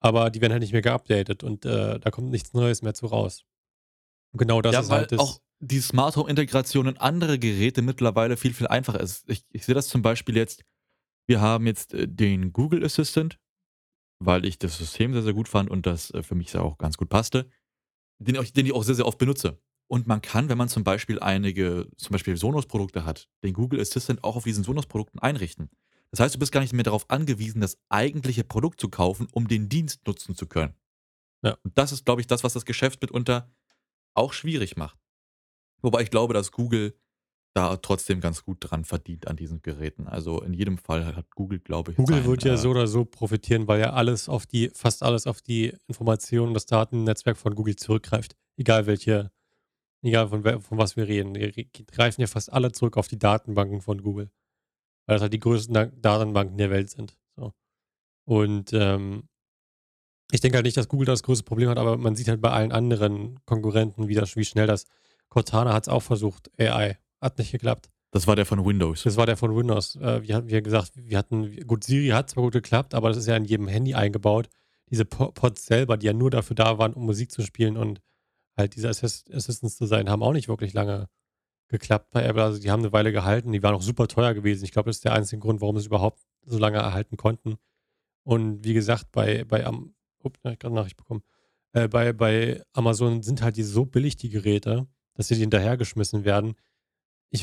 aber 0.00 0.30
die 0.30 0.40
werden 0.40 0.52
halt 0.52 0.62
nicht 0.62 0.72
mehr 0.72 0.82
geupdatet 0.82 1.44
und 1.44 1.64
äh, 1.64 2.00
da 2.00 2.10
kommt 2.10 2.30
nichts 2.30 2.54
Neues 2.54 2.82
mehr 2.82 2.94
zu 2.94 3.06
raus. 3.06 3.44
Und 4.32 4.38
genau 4.38 4.62
das 4.62 4.72
ja, 4.72 4.80
ist 4.80 4.90
halt 4.90 5.12
das. 5.12 5.20
Auch 5.20 5.40
die 5.60 5.80
Smart 5.80 6.16
Home 6.16 6.28
Integration 6.28 6.86
in 6.86 6.96
andere 6.98 7.38
Geräte 7.38 7.82
mittlerweile 7.82 8.36
viel, 8.36 8.52
viel 8.52 8.66
einfacher 8.66 9.00
ist. 9.00 9.28
Ich, 9.28 9.44
ich 9.52 9.64
sehe 9.64 9.74
das 9.74 9.88
zum 9.88 10.02
Beispiel 10.02 10.36
jetzt, 10.36 10.64
wir 11.26 11.40
haben 11.40 11.66
jetzt 11.66 11.94
äh, 11.94 12.08
den 12.08 12.52
Google 12.52 12.84
Assistant, 12.84 13.38
weil 14.18 14.44
ich 14.46 14.58
das 14.58 14.78
System 14.78 15.12
sehr, 15.12 15.22
sehr 15.22 15.34
gut 15.34 15.48
fand 15.48 15.70
und 15.70 15.86
das 15.86 16.10
äh, 16.10 16.22
für 16.22 16.34
mich 16.34 16.56
auch 16.56 16.78
ganz 16.78 16.96
gut 16.96 17.08
passte 17.08 17.48
den, 18.18 18.34
den 18.34 18.66
ich 18.66 18.72
auch 18.72 18.82
sehr, 18.82 18.94
sehr 18.94 19.06
oft 19.06 19.18
benutze. 19.18 19.58
Und 19.88 20.06
man 20.06 20.20
kann, 20.20 20.48
wenn 20.48 20.58
man 20.58 20.68
zum 20.68 20.84
Beispiel 20.84 21.20
einige, 21.20 21.88
zum 21.96 22.12
Beispiel 22.12 22.36
Sonos-Produkte 22.36 23.04
hat, 23.04 23.28
den 23.44 23.52
Google 23.52 23.80
Assistant 23.80 24.24
auch 24.24 24.36
auf 24.36 24.44
diesen 24.44 24.64
Sonos-Produkten 24.64 25.20
einrichten. 25.20 25.70
Das 26.10 26.20
heißt, 26.20 26.34
du 26.34 26.38
bist 26.38 26.52
gar 26.52 26.60
nicht 26.60 26.72
mehr 26.72 26.84
darauf 26.84 27.08
angewiesen, 27.10 27.60
das 27.60 27.78
eigentliche 27.88 28.44
Produkt 28.44 28.80
zu 28.80 28.88
kaufen, 28.88 29.28
um 29.32 29.48
den 29.48 29.68
Dienst 29.68 30.06
nutzen 30.06 30.34
zu 30.34 30.46
können. 30.46 30.74
Ja. 31.42 31.56
Und 31.62 31.76
das 31.78 31.92
ist, 31.92 32.04
glaube 32.04 32.20
ich, 32.20 32.26
das, 32.26 32.42
was 32.42 32.54
das 32.54 32.64
Geschäft 32.64 33.00
mitunter 33.00 33.50
auch 34.14 34.32
schwierig 34.32 34.76
macht. 34.76 34.98
Wobei 35.82 36.02
ich 36.02 36.10
glaube, 36.10 36.34
dass 36.34 36.52
Google 36.52 36.98
da 37.56 37.76
trotzdem 37.78 38.20
ganz 38.20 38.44
gut 38.44 38.58
dran 38.60 38.84
verdient 38.84 39.28
an 39.28 39.36
diesen 39.36 39.62
Geräten. 39.62 40.06
Also 40.06 40.42
in 40.42 40.52
jedem 40.52 40.76
Fall 40.76 41.16
hat 41.16 41.34
Google, 41.34 41.58
glaube 41.58 41.92
ich. 41.92 41.96
Google 41.96 42.18
sein, 42.18 42.26
wird 42.26 42.44
ja 42.44 42.52
äh, 42.52 42.58
so 42.58 42.70
oder 42.70 42.86
so 42.86 43.06
profitieren, 43.06 43.66
weil 43.66 43.80
ja 43.80 43.94
alles 43.94 44.28
auf 44.28 44.44
die, 44.44 44.70
fast 44.74 45.02
alles 45.02 45.26
auf 45.26 45.40
die 45.40 45.72
Informationen, 45.88 46.52
das 46.52 46.66
Datennetzwerk 46.66 47.38
von 47.38 47.54
Google 47.54 47.76
zurückgreift. 47.76 48.36
Egal 48.58 48.86
welche, 48.86 49.30
egal 50.02 50.28
von, 50.28 50.60
von 50.60 50.78
was 50.78 50.96
wir 50.96 51.08
reden. 51.08 51.32
Die 51.32 51.70
greifen 51.86 52.20
ja 52.20 52.26
fast 52.26 52.52
alle 52.52 52.72
zurück 52.72 52.98
auf 52.98 53.08
die 53.08 53.18
Datenbanken 53.18 53.80
von 53.80 54.02
Google. 54.02 54.30
Weil 55.06 55.14
das 55.14 55.22
halt 55.22 55.32
die 55.32 55.40
größten 55.40 56.02
Datenbanken 56.02 56.58
der 56.58 56.70
Welt 56.70 56.90
sind. 56.90 57.16
So. 57.36 57.54
Und 58.26 58.74
ähm, 58.74 59.28
ich 60.30 60.40
denke 60.42 60.56
halt 60.56 60.66
nicht, 60.66 60.76
dass 60.76 60.88
Google 60.88 61.06
das 61.06 61.22
größte 61.22 61.44
Problem 61.44 61.70
hat, 61.70 61.78
aber 61.78 61.96
man 61.96 62.16
sieht 62.16 62.28
halt 62.28 62.42
bei 62.42 62.50
allen 62.50 62.72
anderen 62.72 63.40
Konkurrenten, 63.46 64.08
wie, 64.08 64.14
das, 64.14 64.36
wie 64.36 64.44
schnell 64.44 64.66
das. 64.66 64.84
Cortana 65.30 65.72
hat 65.72 65.84
es 65.84 65.88
auch 65.88 66.02
versucht, 66.02 66.50
AI 66.60 66.98
hat 67.20 67.38
nicht 67.38 67.52
geklappt. 67.52 67.90
Das 68.10 68.26
war 68.26 68.36
der 68.36 68.46
von 68.46 68.64
Windows. 68.64 69.02
Das 69.02 69.16
war 69.16 69.26
der 69.26 69.36
von 69.36 69.54
Windows. 69.54 69.96
Äh, 69.96 70.22
wir 70.22 70.36
hatten, 70.36 70.48
wie 70.48 70.62
gesagt, 70.62 70.92
wir 70.94 71.18
hatten, 71.18 71.66
gut, 71.66 71.84
Siri 71.84 72.08
hat 72.08 72.30
zwar 72.30 72.44
gut 72.44 72.54
geklappt, 72.54 72.94
aber 72.94 73.08
das 73.08 73.18
ist 73.18 73.26
ja 73.26 73.36
in 73.36 73.44
jedem 73.44 73.68
Handy 73.68 73.94
eingebaut. 73.94 74.48
Diese 74.90 75.04
Pods 75.04 75.66
selber, 75.66 75.96
die 75.96 76.06
ja 76.06 76.12
nur 76.12 76.30
dafür 76.30 76.54
da 76.54 76.78
waren, 76.78 76.94
um 76.94 77.04
Musik 77.04 77.32
zu 77.32 77.42
spielen 77.42 77.76
und 77.76 78.00
halt 78.56 78.76
diese 78.76 78.88
Assist 78.88 79.32
Assistants 79.34 79.76
zu 79.76 79.86
sein, 79.86 80.08
haben 80.08 80.22
auch 80.22 80.32
nicht 80.32 80.48
wirklich 80.48 80.72
lange 80.72 81.08
geklappt 81.68 82.10
bei 82.12 82.24
Apple. 82.24 82.42
Also 82.42 82.60
die 82.60 82.70
haben 82.70 82.80
eine 82.80 82.92
Weile 82.92 83.12
gehalten, 83.12 83.52
die 83.52 83.62
waren 83.62 83.74
auch 83.74 83.82
super 83.82 84.06
teuer 84.06 84.32
gewesen. 84.32 84.64
Ich 84.64 84.72
glaube, 84.72 84.88
das 84.88 84.96
ist 84.96 85.04
der 85.04 85.12
einzige 85.12 85.40
Grund, 85.40 85.60
warum 85.60 85.76
sie 85.76 85.80
es 85.80 85.86
überhaupt 85.86 86.22
so 86.44 86.58
lange 86.58 86.78
erhalten 86.78 87.16
konnten. 87.16 87.56
Und 88.22 88.64
wie 88.64 88.74
gesagt, 88.74 89.10
bei, 89.12 89.44
bei 89.44 89.66
Am 89.66 89.94
Ups, 90.22 90.40
ich 90.44 90.58
gerade 90.58 90.74
Nachricht 90.74 90.96
bekommen. 90.96 91.22
Äh, 91.72 91.88
bei, 91.88 92.12
bei 92.12 92.62
Amazon 92.72 93.22
sind 93.22 93.42
halt 93.42 93.56
die 93.56 93.62
so 93.62 93.84
billig, 93.84 94.16
die 94.16 94.30
Geräte, 94.30 94.86
dass 95.14 95.28
sie 95.28 95.34
die 95.34 95.42
hinterhergeschmissen 95.42 96.24
werden 96.24 96.54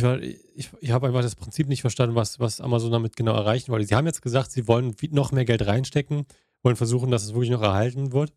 ich, 0.02 0.40
ich, 0.56 0.70
ich 0.80 0.92
habe 0.92 1.08
einfach 1.08 1.22
das 1.22 1.36
Prinzip 1.36 1.68
nicht 1.68 1.82
verstanden, 1.82 2.16
was, 2.16 2.40
was 2.40 2.62
Amazon 2.62 2.92
damit 2.92 3.16
genau 3.16 3.34
erreichen 3.34 3.72
wollte. 3.72 3.86
Sie 3.86 3.96
haben 3.96 4.06
jetzt 4.06 4.22
gesagt, 4.22 4.52
sie 4.52 4.68
wollen 4.68 4.96
noch 5.12 5.32
mehr 5.32 5.46
Geld 5.46 5.66
reinstecken, 5.66 6.26
wollen 6.64 6.76
versuchen, 6.76 7.12
dass 7.12 7.24
es 7.24 7.34
wirklich 7.34 7.52
noch 7.52 7.62
erhalten 7.62 8.12
wird 8.12 8.34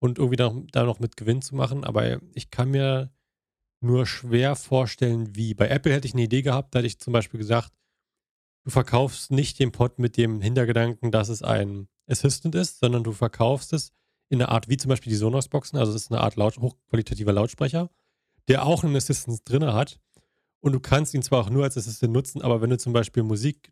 und 0.00 0.18
irgendwie 0.18 0.36
da, 0.36 0.54
da 0.72 0.84
noch 0.84 0.98
mit 0.98 1.16
Gewinn 1.16 1.42
zu 1.42 1.54
machen. 1.54 1.84
Aber 1.84 2.20
ich 2.34 2.50
kann 2.50 2.70
mir 2.70 3.10
nur 3.80 4.06
schwer 4.06 4.56
vorstellen, 4.56 5.34
wie. 5.36 5.54
Bei 5.54 5.68
Apple 5.68 5.92
hätte 5.92 6.06
ich 6.06 6.14
eine 6.14 6.22
Idee 6.22 6.42
gehabt, 6.42 6.74
da 6.74 6.78
hätte 6.78 6.86
ich 6.86 6.98
zum 6.98 7.12
Beispiel 7.12 7.38
gesagt, 7.38 7.72
du 8.64 8.70
verkaufst 8.70 9.30
nicht 9.30 9.58
den 9.58 9.72
Pod 9.72 9.98
mit 9.98 10.16
dem 10.16 10.40
Hintergedanken, 10.40 11.10
dass 11.10 11.28
es 11.28 11.42
ein 11.42 11.88
Assistant 12.08 12.54
ist, 12.54 12.80
sondern 12.80 13.04
du 13.04 13.12
verkaufst 13.12 13.72
es 13.72 13.92
in 14.28 14.38
der 14.38 14.48
Art 14.48 14.68
wie 14.68 14.76
zum 14.76 14.88
Beispiel 14.88 15.10
die 15.10 15.18
Sonos-Boxen. 15.18 15.78
Also 15.78 15.92
es 15.92 16.04
ist 16.04 16.12
eine 16.12 16.20
Art 16.20 16.36
laut, 16.36 16.58
hochqualitativer 16.58 17.32
Lautsprecher, 17.32 17.90
der 18.48 18.64
auch 18.64 18.82
einen 18.82 18.96
Assistant 18.96 19.40
drin 19.44 19.64
hat. 19.66 20.00
Und 20.62 20.72
du 20.72 20.80
kannst 20.80 21.12
ihn 21.12 21.22
zwar 21.22 21.40
auch 21.40 21.50
nur 21.50 21.64
als 21.64 21.76
Assistant 21.76 22.12
nutzen, 22.12 22.40
aber 22.40 22.62
wenn 22.62 22.70
du 22.70 22.78
zum 22.78 22.92
Beispiel 22.92 23.24
Musik 23.24 23.70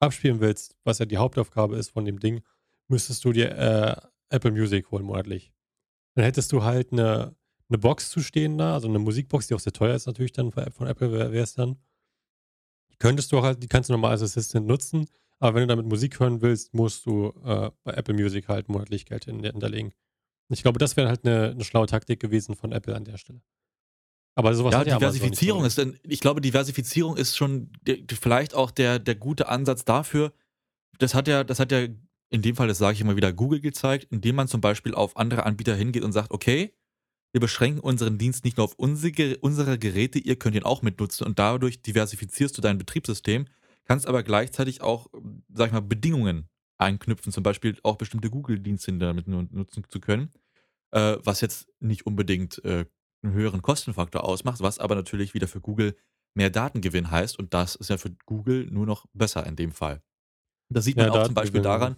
abspielen 0.00 0.40
willst, 0.40 0.76
was 0.82 0.98
ja 0.98 1.06
die 1.06 1.16
Hauptaufgabe 1.16 1.76
ist 1.76 1.90
von 1.90 2.04
dem 2.04 2.18
Ding, 2.18 2.42
müsstest 2.88 3.24
du 3.24 3.32
dir 3.32 3.56
äh, 3.56 3.96
Apple 4.30 4.50
Music 4.50 4.90
holen 4.90 5.04
monatlich. 5.04 5.52
Dann 6.14 6.24
hättest 6.24 6.52
du 6.52 6.64
halt 6.64 6.92
eine, 6.92 7.36
eine 7.68 7.78
Box 7.78 8.10
zu 8.10 8.20
stehen 8.20 8.58
da, 8.58 8.74
also 8.74 8.88
eine 8.88 8.98
Musikbox, 8.98 9.46
die 9.46 9.54
auch 9.54 9.60
sehr 9.60 9.72
teuer 9.72 9.94
ist 9.94 10.06
natürlich 10.06 10.32
dann 10.32 10.50
von 10.50 10.88
Apple 10.88 11.12
wäre 11.12 11.36
es 11.36 11.54
dann. 11.54 11.76
Die 12.90 12.96
könntest 12.96 13.30
du 13.30 13.38
auch 13.38 13.44
halt, 13.44 13.62
die 13.62 13.68
kannst 13.68 13.88
du 13.88 13.92
normal 13.92 14.12
als 14.12 14.22
Assistant 14.22 14.66
nutzen, 14.66 15.06
aber 15.38 15.54
wenn 15.54 15.62
du 15.62 15.68
damit 15.68 15.86
Musik 15.86 16.18
hören 16.18 16.42
willst, 16.42 16.74
musst 16.74 17.06
du 17.06 17.32
äh, 17.44 17.70
bei 17.84 17.92
Apple 17.92 18.14
Music 18.14 18.48
halt 18.48 18.68
monatlich 18.68 19.06
Geld 19.06 19.24
hinterlegen. 19.24 19.92
Ich 20.48 20.62
glaube, 20.62 20.78
das 20.78 20.96
wäre 20.96 21.08
halt 21.08 21.24
eine, 21.24 21.50
eine 21.50 21.64
schlaue 21.64 21.86
Taktik 21.86 22.20
gewesen 22.20 22.54
von 22.56 22.72
Apple 22.72 22.94
an 22.94 23.04
der 23.04 23.18
Stelle. 23.18 23.40
Aber 24.34 24.54
sowas 24.54 24.72
ja, 24.72 24.80
hat 24.80 24.86
ja 24.86 24.96
Diversifizierung 24.96 25.64
ist, 25.64 25.78
denn 25.78 25.98
ich 26.02 26.20
glaube, 26.20 26.40
Diversifizierung 26.40 27.16
ist 27.16 27.36
schon 27.36 27.70
vielleicht 28.10 28.54
auch 28.54 28.70
der, 28.70 28.98
der 28.98 29.14
gute 29.14 29.48
Ansatz 29.48 29.84
dafür. 29.84 30.32
Das 30.98 31.14
hat 31.14 31.28
ja, 31.28 31.44
das 31.44 31.60
hat 31.60 31.70
ja 31.70 31.86
in 32.30 32.42
dem 32.42 32.56
Fall, 32.56 32.66
das 32.66 32.78
sage 32.78 32.94
ich 32.94 33.00
immer 33.00 33.16
wieder, 33.16 33.32
Google 33.32 33.60
gezeigt, 33.60 34.08
indem 34.10 34.34
man 34.34 34.48
zum 34.48 34.60
Beispiel 34.60 34.94
auf 34.94 35.16
andere 35.16 35.46
Anbieter 35.46 35.76
hingeht 35.76 36.02
und 36.02 36.12
sagt, 36.12 36.32
okay, 36.32 36.74
wir 37.32 37.40
beschränken 37.40 37.80
unseren 37.80 38.18
Dienst 38.18 38.44
nicht 38.44 38.56
nur 38.56 38.64
auf 38.64 38.74
unsere, 38.76 39.36
unsere 39.38 39.78
Geräte, 39.78 40.18
ihr 40.18 40.36
könnt 40.36 40.56
ihn 40.56 40.64
auch 40.64 40.82
mitnutzen 40.82 41.26
und 41.26 41.38
dadurch 41.38 41.82
diversifizierst 41.82 42.56
du 42.56 42.60
dein 42.60 42.78
Betriebssystem, 42.78 43.46
kannst 43.84 44.06
aber 44.06 44.22
gleichzeitig 44.22 44.82
auch, 44.82 45.08
sag 45.52 45.68
ich 45.68 45.72
mal, 45.72 45.80
Bedingungen 45.80 46.48
einknüpfen, 46.78 47.32
zum 47.32 47.42
Beispiel 47.42 47.76
auch 47.82 47.96
bestimmte 47.96 48.30
Google-Dienste 48.30 48.96
damit 48.98 49.28
nutzen 49.28 49.84
zu 49.88 50.00
können, 50.00 50.30
äh, 50.90 51.18
was 51.22 51.40
jetzt 51.40 51.68
nicht 51.80 52.06
unbedingt 52.06 52.64
äh, 52.64 52.84
einen 53.24 53.34
höheren 53.34 53.62
Kostenfaktor 53.62 54.24
ausmacht, 54.24 54.60
was 54.60 54.78
aber 54.78 54.94
natürlich 54.94 55.34
wieder 55.34 55.48
für 55.48 55.60
Google 55.60 55.96
mehr 56.34 56.50
Datengewinn 56.50 57.10
heißt 57.10 57.38
und 57.38 57.54
das 57.54 57.74
ist 57.76 57.90
ja 57.90 57.96
für 57.96 58.10
Google 58.26 58.66
nur 58.70 58.86
noch 58.86 59.06
besser 59.12 59.46
in 59.46 59.56
dem 59.56 59.72
Fall. 59.72 60.02
Das 60.68 60.84
sieht 60.84 60.96
man 60.96 61.06
ja, 61.06 61.12
auch 61.12 61.26
zum 61.26 61.34
Beispiel 61.34 61.62
daran, 61.62 61.96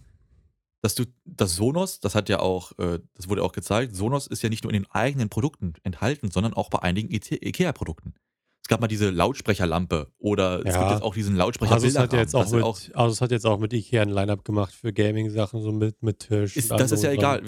dass 0.83 0.95
du 0.95 1.05
das 1.25 1.57
Sonos, 1.57 2.01
das 2.01 2.15
hat 2.15 2.29
ja 2.29 2.41
auch, 2.41 2.73
äh, 2.79 3.01
das 3.15 3.29
wurde 3.29 3.43
auch 3.43 3.53
gezeigt, 3.53 3.97
Sonos 3.97 4.27
ist 4.27 4.43
ja 4.43 4.49
nicht 4.49 4.65
nur 4.65 4.73
in 4.73 4.83
den 4.83 4.91
eigenen 4.91 5.29
Produkten 5.29 5.75
enthalten, 5.83 6.31
sondern 6.31 6.55
auch 6.55 6.69
bei 6.69 6.81
einigen 6.81 7.11
IKEA-Produkten. 7.11 8.15
Es 8.63 8.69
gab 8.69 8.81
mal 8.81 8.89
diese 8.89 9.11
Lautsprecherlampe 9.11 10.13
oder 10.19 10.59
es 10.67 10.77
gibt 10.77 10.91
jetzt 10.91 11.03
auch 11.03 11.15
diesen 11.15 11.37
Lautsprecher 11.37 11.77
Asus 11.77 11.97
hat 11.97 12.13
ja 12.13 12.19
jetzt 12.19 12.35
auch 12.35 12.51
mit, 12.51 12.63
auch, 12.63 12.79
Asus 12.95 13.21
hat 13.21 13.31
jetzt 13.31 13.47
auch 13.47 13.59
mit 13.59 13.73
IKEA 13.73 14.03
ein 14.03 14.09
Line-Up 14.09 14.45
gemacht 14.45 14.75
für 14.75 14.93
Gaming-Sachen, 14.93 15.63
so 15.63 15.73
mit, 15.73 16.03
mit 16.03 16.19
Tisch. 16.19 16.57
Ist, 16.57 16.73
das 16.73 16.91
ist 16.93 17.05
ja 17.05 17.13
egal. 17.13 17.43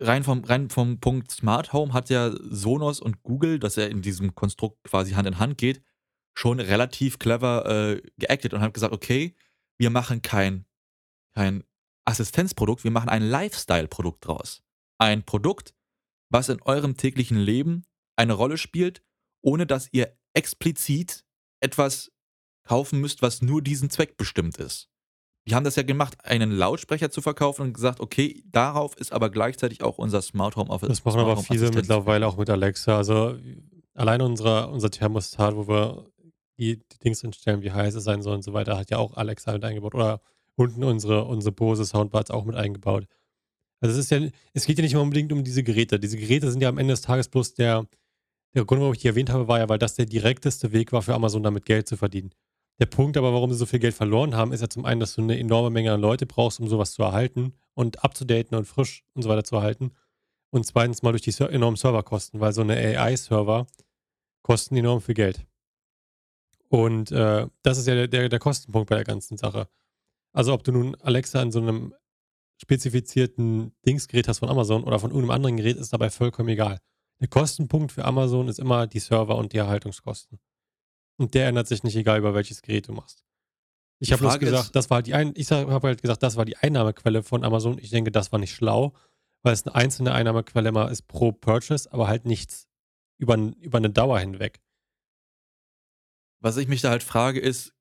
Rein 0.00 0.24
vom, 0.24 0.44
rein 0.44 0.70
vom 0.70 1.00
Punkt 1.00 1.30
Smart 1.30 1.72
Home 1.72 1.92
hat 1.92 2.10
ja 2.10 2.32
Sonos 2.40 3.00
und 3.00 3.22
Google, 3.22 3.58
dass 3.58 3.76
er 3.76 3.90
in 3.90 4.02
diesem 4.02 4.34
Konstrukt 4.34 4.82
quasi 4.84 5.12
Hand 5.12 5.28
in 5.28 5.38
Hand 5.38 5.58
geht, 5.58 5.82
schon 6.34 6.60
relativ 6.60 7.18
clever 7.18 7.66
äh, 7.66 8.02
geactet 8.18 8.54
und 8.54 8.60
hat 8.60 8.74
gesagt, 8.74 8.92
okay, 8.92 9.34
wir 9.78 9.90
machen 9.90 10.22
kein, 10.22 10.66
kein 11.34 11.64
Assistenzprodukt, 12.04 12.84
wir 12.84 12.90
machen 12.90 13.08
ein 13.08 13.22
Lifestyle-Produkt 13.22 14.26
draus. 14.26 14.62
Ein 14.98 15.24
Produkt, 15.24 15.74
was 16.30 16.48
in 16.48 16.62
eurem 16.62 16.96
täglichen 16.96 17.38
Leben 17.38 17.84
eine 18.16 18.32
Rolle 18.32 18.58
spielt, 18.58 19.02
ohne 19.42 19.66
dass 19.66 19.88
ihr 19.92 20.16
explizit 20.34 21.24
etwas 21.60 22.12
kaufen 22.64 23.00
müsst, 23.00 23.22
was 23.22 23.42
nur 23.42 23.62
diesen 23.62 23.90
Zweck 23.90 24.16
bestimmt 24.16 24.58
ist. 24.58 24.90
Die 25.46 25.54
haben 25.54 25.64
das 25.64 25.76
ja 25.76 25.84
gemacht, 25.84 26.16
einen 26.24 26.50
Lautsprecher 26.50 27.10
zu 27.10 27.22
verkaufen 27.22 27.62
und 27.62 27.72
gesagt, 27.72 28.00
okay, 28.00 28.42
darauf 28.50 28.96
ist 28.96 29.12
aber 29.12 29.30
gleichzeitig 29.30 29.82
auch 29.82 29.96
unser 29.98 30.20
Smart 30.20 30.56
Home 30.56 30.70
Office. 30.70 30.88
Das 30.88 31.04
machen 31.04 31.20
aber 31.20 31.36
viele 31.36 31.70
mittlerweile 31.70 32.26
auch 32.26 32.36
mit 32.36 32.50
Alexa. 32.50 32.96
Also 32.96 33.36
allein 33.94 34.22
unsere, 34.22 34.68
unser 34.68 34.90
Thermostat, 34.90 35.54
wo 35.54 35.68
wir 35.68 36.06
die, 36.58 36.78
die 36.78 36.98
Dings 36.98 37.22
entstellen, 37.22 37.62
wie 37.62 37.70
heiß 37.70 37.94
es 37.94 38.04
sein 38.04 38.22
soll 38.22 38.34
und 38.34 38.42
so 38.42 38.54
weiter, 38.54 38.76
hat 38.76 38.90
ja 38.90 38.98
auch 38.98 39.16
Alexa 39.16 39.52
mit 39.52 39.64
eingebaut. 39.64 39.94
Oder 39.94 40.20
unten 40.56 40.82
unsere, 40.82 41.24
unsere 41.24 41.52
Bose 41.52 41.84
Soundbars 41.84 42.30
auch 42.30 42.44
mit 42.44 42.56
eingebaut. 42.56 43.06
Also 43.80 43.92
es 43.92 44.04
ist 44.04 44.10
ja, 44.10 44.28
es 44.52 44.66
geht 44.66 44.78
ja 44.78 44.82
nicht 44.82 44.96
unbedingt 44.96 45.32
um 45.32 45.44
diese 45.44 45.62
Geräte. 45.62 46.00
Diese 46.00 46.16
Geräte 46.16 46.50
sind 46.50 46.62
ja 46.62 46.68
am 46.68 46.78
Ende 46.78 46.94
des 46.94 47.02
Tages 47.02 47.28
bloß 47.28 47.54
der, 47.54 47.86
der 48.54 48.64
Grund, 48.64 48.80
warum 48.80 48.94
ich 48.94 49.00
die 49.00 49.08
erwähnt 49.08 49.30
habe, 49.30 49.48
war 49.48 49.58
ja, 49.58 49.68
weil 49.68 49.78
das 49.78 49.94
der 49.94 50.06
direkteste 50.06 50.72
Weg 50.72 50.92
war 50.92 51.02
für 51.02 51.14
Amazon, 51.14 51.42
damit 51.42 51.66
Geld 51.66 51.86
zu 51.86 51.96
verdienen. 51.96 52.30
Der 52.78 52.86
Punkt 52.86 53.16
aber, 53.16 53.32
warum 53.32 53.50
sie 53.50 53.58
so 53.58 53.66
viel 53.66 53.78
Geld 53.78 53.94
verloren 53.94 54.36
haben, 54.36 54.52
ist 54.52 54.60
ja 54.60 54.68
zum 54.68 54.84
einen, 54.84 55.00
dass 55.00 55.14
du 55.14 55.22
eine 55.22 55.38
enorme 55.38 55.70
Menge 55.70 55.92
an 55.92 56.00
Leute 56.00 56.26
brauchst, 56.26 56.60
um 56.60 56.68
sowas 56.68 56.92
zu 56.92 57.02
erhalten 57.02 57.54
und 57.74 58.04
abzudaten 58.04 58.56
und 58.56 58.66
frisch 58.66 59.04
und 59.14 59.22
so 59.22 59.28
weiter 59.28 59.44
zu 59.44 59.56
erhalten. 59.56 59.92
Und 60.50 60.66
zweitens 60.66 61.02
mal 61.02 61.12
durch 61.12 61.22
die 61.22 61.42
enormen 61.42 61.76
Serverkosten, 61.76 62.40
weil 62.40 62.52
so 62.52 62.60
eine 62.60 62.76
AI-Server 62.76 63.66
kosten 64.42 64.76
enorm 64.76 65.00
viel 65.00 65.14
Geld. 65.14 65.46
Und 66.68 67.12
äh, 67.12 67.46
das 67.62 67.78
ist 67.78 67.86
ja 67.86 67.94
der, 67.94 68.08
der, 68.08 68.28
der 68.28 68.38
Kostenpunkt 68.38 68.90
bei 68.90 68.96
der 68.96 69.04
ganzen 69.04 69.36
Sache. 69.36 69.68
Also 70.32 70.52
ob 70.52 70.64
du 70.64 70.72
nun 70.72 70.94
Alexa 70.96 71.40
in 71.40 71.52
so 71.52 71.60
einem 71.60 71.94
spezifizierten 72.60 73.72
Dingsgerät 73.86 74.28
hast 74.28 74.40
von 74.40 74.48
Amazon 74.48 74.84
oder 74.84 74.98
von 74.98 75.10
irgendeinem 75.10 75.36
anderen 75.36 75.56
Gerät, 75.56 75.76
ist 75.76 75.92
dabei 75.92 76.10
vollkommen 76.10 76.48
egal. 76.48 76.78
Der 77.20 77.28
Kostenpunkt 77.28 77.92
für 77.92 78.04
Amazon 78.04 78.48
ist 78.48 78.58
immer 78.58 78.86
die 78.86 78.98
Server 78.98 79.36
und 79.36 79.52
die 79.52 79.58
Erhaltungskosten. 79.58 80.38
Und 81.18 81.34
der 81.34 81.48
ändert 81.48 81.66
sich 81.66 81.82
nicht, 81.82 81.96
egal 81.96 82.18
über 82.18 82.34
welches 82.34 82.62
Gerät 82.62 82.88
du 82.88 82.92
machst. 82.92 83.24
Ich 83.98 84.12
habe 84.12 84.20
bloß 84.20 84.38
gesagt, 84.38 84.76
das 84.76 84.90
war 84.90 85.02
die 85.02 85.14
ein 85.14 85.32
ich 85.34 85.50
habe 85.50 85.88
halt 85.88 86.02
gesagt, 86.02 86.22
das 86.22 86.36
war 86.36 86.44
die 86.44 86.56
Einnahmequelle 86.56 87.22
von 87.22 87.44
Amazon. 87.44 87.78
Ich 87.78 87.90
denke, 87.90 88.12
das 88.12 88.30
war 88.30 88.38
nicht 88.38 88.54
schlau, 88.54 88.94
weil 89.42 89.54
es 89.54 89.66
eine 89.66 89.74
einzelne 89.74 90.12
Einnahmequelle 90.12 90.68
immer 90.68 90.90
ist 90.90 91.08
pro 91.08 91.32
Purchase, 91.32 91.90
aber 91.92 92.08
halt 92.08 92.26
nichts 92.26 92.68
über, 93.18 93.36
über 93.60 93.78
eine 93.78 93.90
Dauer 93.90 94.18
hinweg. 94.18 94.60
Was 96.40 96.58
ich 96.58 96.68
mich 96.68 96.82
da 96.82 96.90
halt 96.90 97.02
frage, 97.02 97.40
ist, 97.40 97.72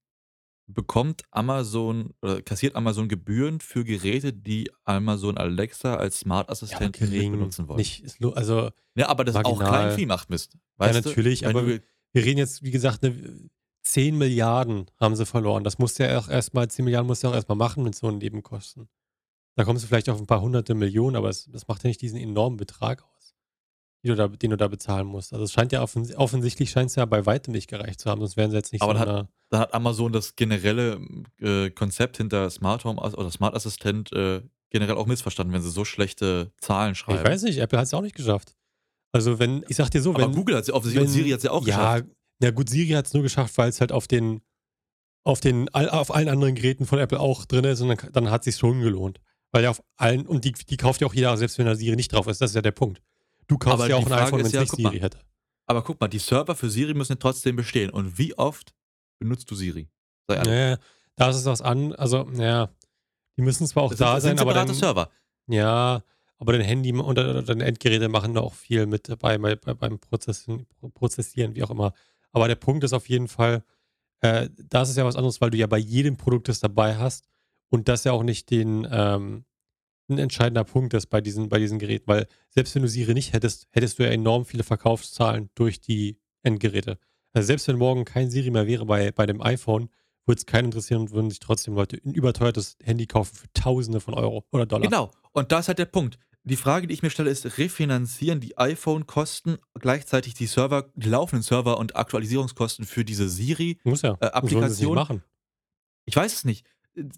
bekommt 0.68 1.24
Amazon 1.32 2.13
oder 2.22 2.42
kassiert 2.42 2.75
Amazon 2.75 3.10
Gebühren 3.10 3.60
für 3.60 3.84
Geräte, 3.84 4.34
die 4.34 4.72
Amazon 4.84 5.38
Alexa 5.38 5.96
als 5.96 6.22
Smart 6.22 6.50
Assistent 6.50 7.00
ja, 7.00 7.30
benutzen 7.30 7.68
wollen? 7.68 7.77
Nicht, 7.77 8.06
also 8.36 8.72
ja, 8.96 9.10
aber 9.10 9.25
das 9.25 9.36
marginal. 9.36 9.63
auch 9.63 9.70
klein 9.70 9.92
viel 9.96 10.08
macht 10.08 10.30
Mist. 10.30 10.58
ja, 10.80 10.94
natürlich, 10.94 11.42
du? 11.42 11.50
aber 11.50 11.68
wir, 11.68 11.82
wir 12.16 12.26
reden 12.26 12.40
jetzt, 12.40 12.64
wie 12.64 12.72
gesagt, 12.72 13.04
eine, 13.04 13.50
10 13.84 14.18
Milliarden 14.18 14.90
haben 15.00 15.16
sie 15.16 15.26
verloren. 15.26 15.64
Das 15.64 15.78
musst 15.78 16.00
du 16.00 16.10
ja 16.10 16.18
auch 16.18 16.28
erstmal, 16.28 16.68
10 16.68 16.86
Milliarden 16.86 17.08
musst 17.08 17.22
du 17.22 17.28
ja 17.28 17.32
auch 17.32 17.36
erstmal 17.36 17.58
machen 17.58 17.84
mit 17.84 17.94
so 17.94 18.08
einem 18.08 18.18
Nebenkosten. 18.18 18.90
Da 19.56 19.64
kommst 19.64 19.84
du 19.84 19.88
vielleicht 19.88 20.10
auf 20.10 20.20
ein 20.20 20.26
paar 20.26 20.42
hunderte 20.42 20.74
Millionen, 20.74 21.16
aber 21.16 21.30
es, 21.30 21.46
das 21.46 21.68
macht 21.68 21.84
ja 21.84 21.90
nicht 21.90 22.02
diesen 22.02 22.20
enormen 22.20 22.58
Betrag 22.58 23.04
aus 23.04 23.16
du 24.10 24.16
da, 24.16 24.28
den 24.28 24.52
du 24.52 24.58
da 24.58 24.68
bezahlen 24.68 25.08
musst. 25.08 25.34
Also 25.34 25.46
es 25.46 25.52
scheint 25.52 25.72
ja 25.72 25.82
offens 25.82 26.16
offensichtlich 26.16 26.70
scheint 26.70 26.90
es 26.90 26.96
ja 26.96 27.06
bei 27.06 27.26
weitem 27.26 27.54
nicht 27.54 27.68
gereicht 27.68 28.00
zu 28.00 28.10
haben, 28.10 28.22
sonst 28.22 28.38
wären 28.38 28.52
sie 28.52 28.58
jetzt 28.58 28.72
nicht 28.72 28.82
Aber 28.82 28.96
so. 28.96 29.02
Aber 29.02 29.20
hat, 29.20 29.28
dann 29.50 29.60
hat 29.62 29.74
Amazon 29.74 30.12
das 30.12 30.36
generelle 30.36 31.00
äh, 31.40 31.70
Konzept 31.72 32.18
hinter 32.18 32.50
Smart 32.50 32.86
Home 32.86 33.02
oder 33.02 33.32
Smart 33.32 33.56
Assistent 33.56 34.12
äh, 34.14 34.42
generell 34.70 34.96
auch 34.96 35.06
missverstanden, 35.06 35.54
wenn 35.54 35.62
sie 35.62 35.72
so 35.72 35.86
schlechte 35.86 36.52
Zahlen 36.58 36.96
schreiben. 36.96 37.20
Ich 37.20 37.26
weiß 37.26 37.44
nicht, 37.44 37.60
Apple 37.60 37.80
hat 37.80 37.86
es 37.86 37.94
auch 37.94 38.02
nicht 38.02 38.16
geschafft. 38.16 38.56
Also 39.16 39.40
wenn, 39.40 39.64
ich 39.70 39.78
sag 39.78 39.90
dir 39.92 40.02
so, 40.02 40.14
Aber 40.14 40.24
wenn. 40.24 40.34
Google 40.34 40.58
hat 40.58 40.64
es 40.64 40.68
ja 40.68 40.74
offensichtlich 40.74 41.08
und 41.08 41.14
Siri 41.14 41.30
hat 41.30 41.38
es 41.38 41.44
ja 41.46 41.52
auch 41.52 41.66
ja, 41.66 42.00
geschafft. 42.00 42.16
Ja, 42.44 42.52
gut, 42.52 42.68
Siri 42.70 42.90
hat 42.90 43.08
es 43.08 43.14
nur 43.14 43.24
geschafft, 43.24 43.58
weil 43.58 43.70
es 43.70 43.80
halt 43.80 43.94
auf 43.94 44.10
den, 44.10 44.42
auf 45.24 45.40
den, 45.40 45.70
auf 45.70 46.14
allen 46.14 46.28
anderen 46.28 46.54
Geräten 46.54 46.86
von 46.86 47.00
Apple 47.00 47.18
auch 47.18 47.46
drin 47.46 47.64
ist 47.64 47.80
und 47.80 47.88
dann, 47.88 48.12
dann 48.12 48.30
hat 48.30 48.42
es 48.42 48.46
sich 48.46 48.58
schon 48.58 48.82
gelohnt. 48.82 49.22
Weil 49.54 49.64
ja 49.64 49.70
auf 49.70 49.82
allen, 49.96 50.28
und 50.28 50.44
die, 50.44 50.52
die 50.52 50.76
kauft 50.76 51.00
ja 51.00 51.08
auch 51.08 51.14
jeder, 51.14 51.38
selbst 51.38 51.58
wenn 51.58 51.66
da 51.66 51.76
Siri 51.76 51.96
nicht 51.96 52.12
drauf 52.12 52.28
ist. 52.28 52.42
Das 52.42 52.52
ist 52.52 52.56
ja 52.56 52.62
der 52.62 52.74
Punkt. 52.74 53.02
Du 53.48 53.58
kaufst 53.58 53.80
aber 53.80 53.90
ja 53.90 53.96
auch 53.96 54.06
ein 54.06 54.12
iPhone, 54.12 54.40
wenn 54.40 54.48
es 54.48 54.52
ja, 54.52 54.60
nicht 54.60 54.76
Siri 54.76 54.84
mal, 54.84 55.00
hätte. 55.00 55.20
Aber 55.66 55.82
guck 55.82 56.02
mal, 56.02 56.10
die 56.10 56.20
Server 56.20 56.54
für 56.54 56.70
Siri 56.70 56.94
müssen 56.94 57.14
ja 57.14 57.18
trotzdem 57.18 57.56
bestehen. 57.56 57.92
Und 57.92 58.18
wie 58.18 58.38
oft 58.38 58.74
benutzt 59.18 59.50
du 59.50 59.56
Siri? 59.56 59.88
Sei 60.28 60.36
ehrlich. 60.36 60.52
Nee, 60.52 60.76
da 61.16 61.30
ist 61.30 61.38
es 61.38 61.46
was 61.46 61.62
an. 61.62 61.94
Also, 61.94 62.30
ja, 62.34 62.70
die 63.38 63.44
müssen 63.44 63.66
zwar 63.66 63.84
auch 63.84 63.92
das 63.92 64.00
da 64.00 64.20
sind, 64.20 64.40
sein, 64.40 64.40
aber 64.40 64.54
dann, 64.54 64.74
Server. 64.74 65.10
Ja, 65.48 66.04
aber 66.38 66.54
dein 66.54 66.62
Handy 66.62 66.92
und 66.92 67.15
deine 67.15 67.65
Endgeräte 67.65 68.10
machen 68.10 68.34
da 68.34 68.42
auch 68.42 68.54
viel 68.54 68.86
mit 68.86 69.08
dabei 69.10 69.38
bei, 69.38 69.56
beim 69.56 70.00
Prozessieren, 70.00 70.65
Prozessieren, 70.94 71.56
wie 71.56 71.63
auch 71.63 71.70
immer. 71.70 71.94
Aber 72.32 72.48
der 72.48 72.56
Punkt 72.56 72.84
ist 72.84 72.94
auf 72.94 73.08
jeden 73.08 73.27
Fall, 73.27 73.63
äh, 74.22 74.50
das 74.58 74.89
ist 74.89 74.98
ja 74.98 75.06
was 75.06 75.15
anderes, 75.15 75.39
weil 75.39 75.51
du 75.51 75.58
ja 75.58 75.68
bei 75.68 75.77
jedem 75.77 76.18
Produkt 76.18 76.50
das 76.50 76.60
dabei 76.60 76.98
hast 76.98 77.27
und 77.70 77.88
das 77.88 78.04
ja 78.04 78.12
auch 78.12 78.24
nicht 78.24 78.51
den, 78.51 78.88
ähm, 78.92 79.46
ein 80.10 80.20
entscheidender 80.20 80.63
Punkt 80.63 80.94
ist 80.94 81.08
bei 81.08 81.22
diesen, 81.22 81.50
bei 81.50 81.58
diesen 81.60 81.80
Geräten, 81.80 82.08
weil 82.08 82.27
selbst 82.50 82.75
wenn 82.75 82.84
du 82.84 82.88
Siri 82.88 83.13
nicht 83.13 83.34
hättest, 83.34 83.68
hättest 83.72 83.98
du 83.98 84.04
ja 84.04 84.10
enorm 84.10 84.46
viele 84.46 84.63
Verkaufszahlen 84.63 85.50
durch 85.56 85.82
die 85.82 86.20
Endgeräte. 86.44 87.00
Also 87.34 87.48
selbst 87.48 87.68
wenn 87.68 87.77
morgen 87.77 88.06
kein 88.06 88.30
Siri 88.30 88.51
mehr 88.51 88.68
wäre 88.68 88.86
bei, 88.86 89.12
bei 89.12 89.25
dem 89.25 89.42
iPhone, 89.42 89.89
würde 90.25 90.39
es 90.39 90.46
keinen 90.46 90.65
interessieren 90.65 91.01
und 91.01 91.12
würden 91.12 91.30
sich 91.30 91.39
trotzdem 91.39 91.75
Leute 91.75 92.00
ein 92.04 92.13
überteuertes 92.13 92.77
Handy 92.84 93.06
kaufen 93.08 93.36
für 93.36 93.51
Tausende 93.54 94.00
von 94.00 94.13
Euro 94.13 94.46
oder 94.51 94.65
Dollar. 94.65 94.84
Genau, 94.84 95.12
und 95.32 95.51
das 95.51 95.62
ist 95.62 95.68
halt 95.70 95.80
der 95.80 95.86
Punkt. 95.86 96.18
Die 96.48 96.56
Frage, 96.56 96.88
die 96.88 96.94
ich 96.94 97.02
mir 97.02 97.10
stelle, 97.10 97.32
ist, 97.32 97.58
refinanzieren 97.58 98.40
die 98.40 98.58
iPhone-Kosten 98.58 99.58
gleichzeitig 99.80 100.36
die 100.36 100.46
Server, 100.46 100.92
die 100.96 101.10
laufenden 101.10 101.42
Server 101.42 101.80
und 101.80 101.96
Aktualisierungskosten 101.96 102.86
für 102.86 103.04
diese 103.04 103.28
Siri-Applikation? 103.28 104.96
Ja. 104.96 105.02
Äh, 105.02 105.04
machen. 105.04 105.24
Ich 106.06 106.16
weiß 106.16 106.34
es 106.34 106.46
nicht 106.46 106.66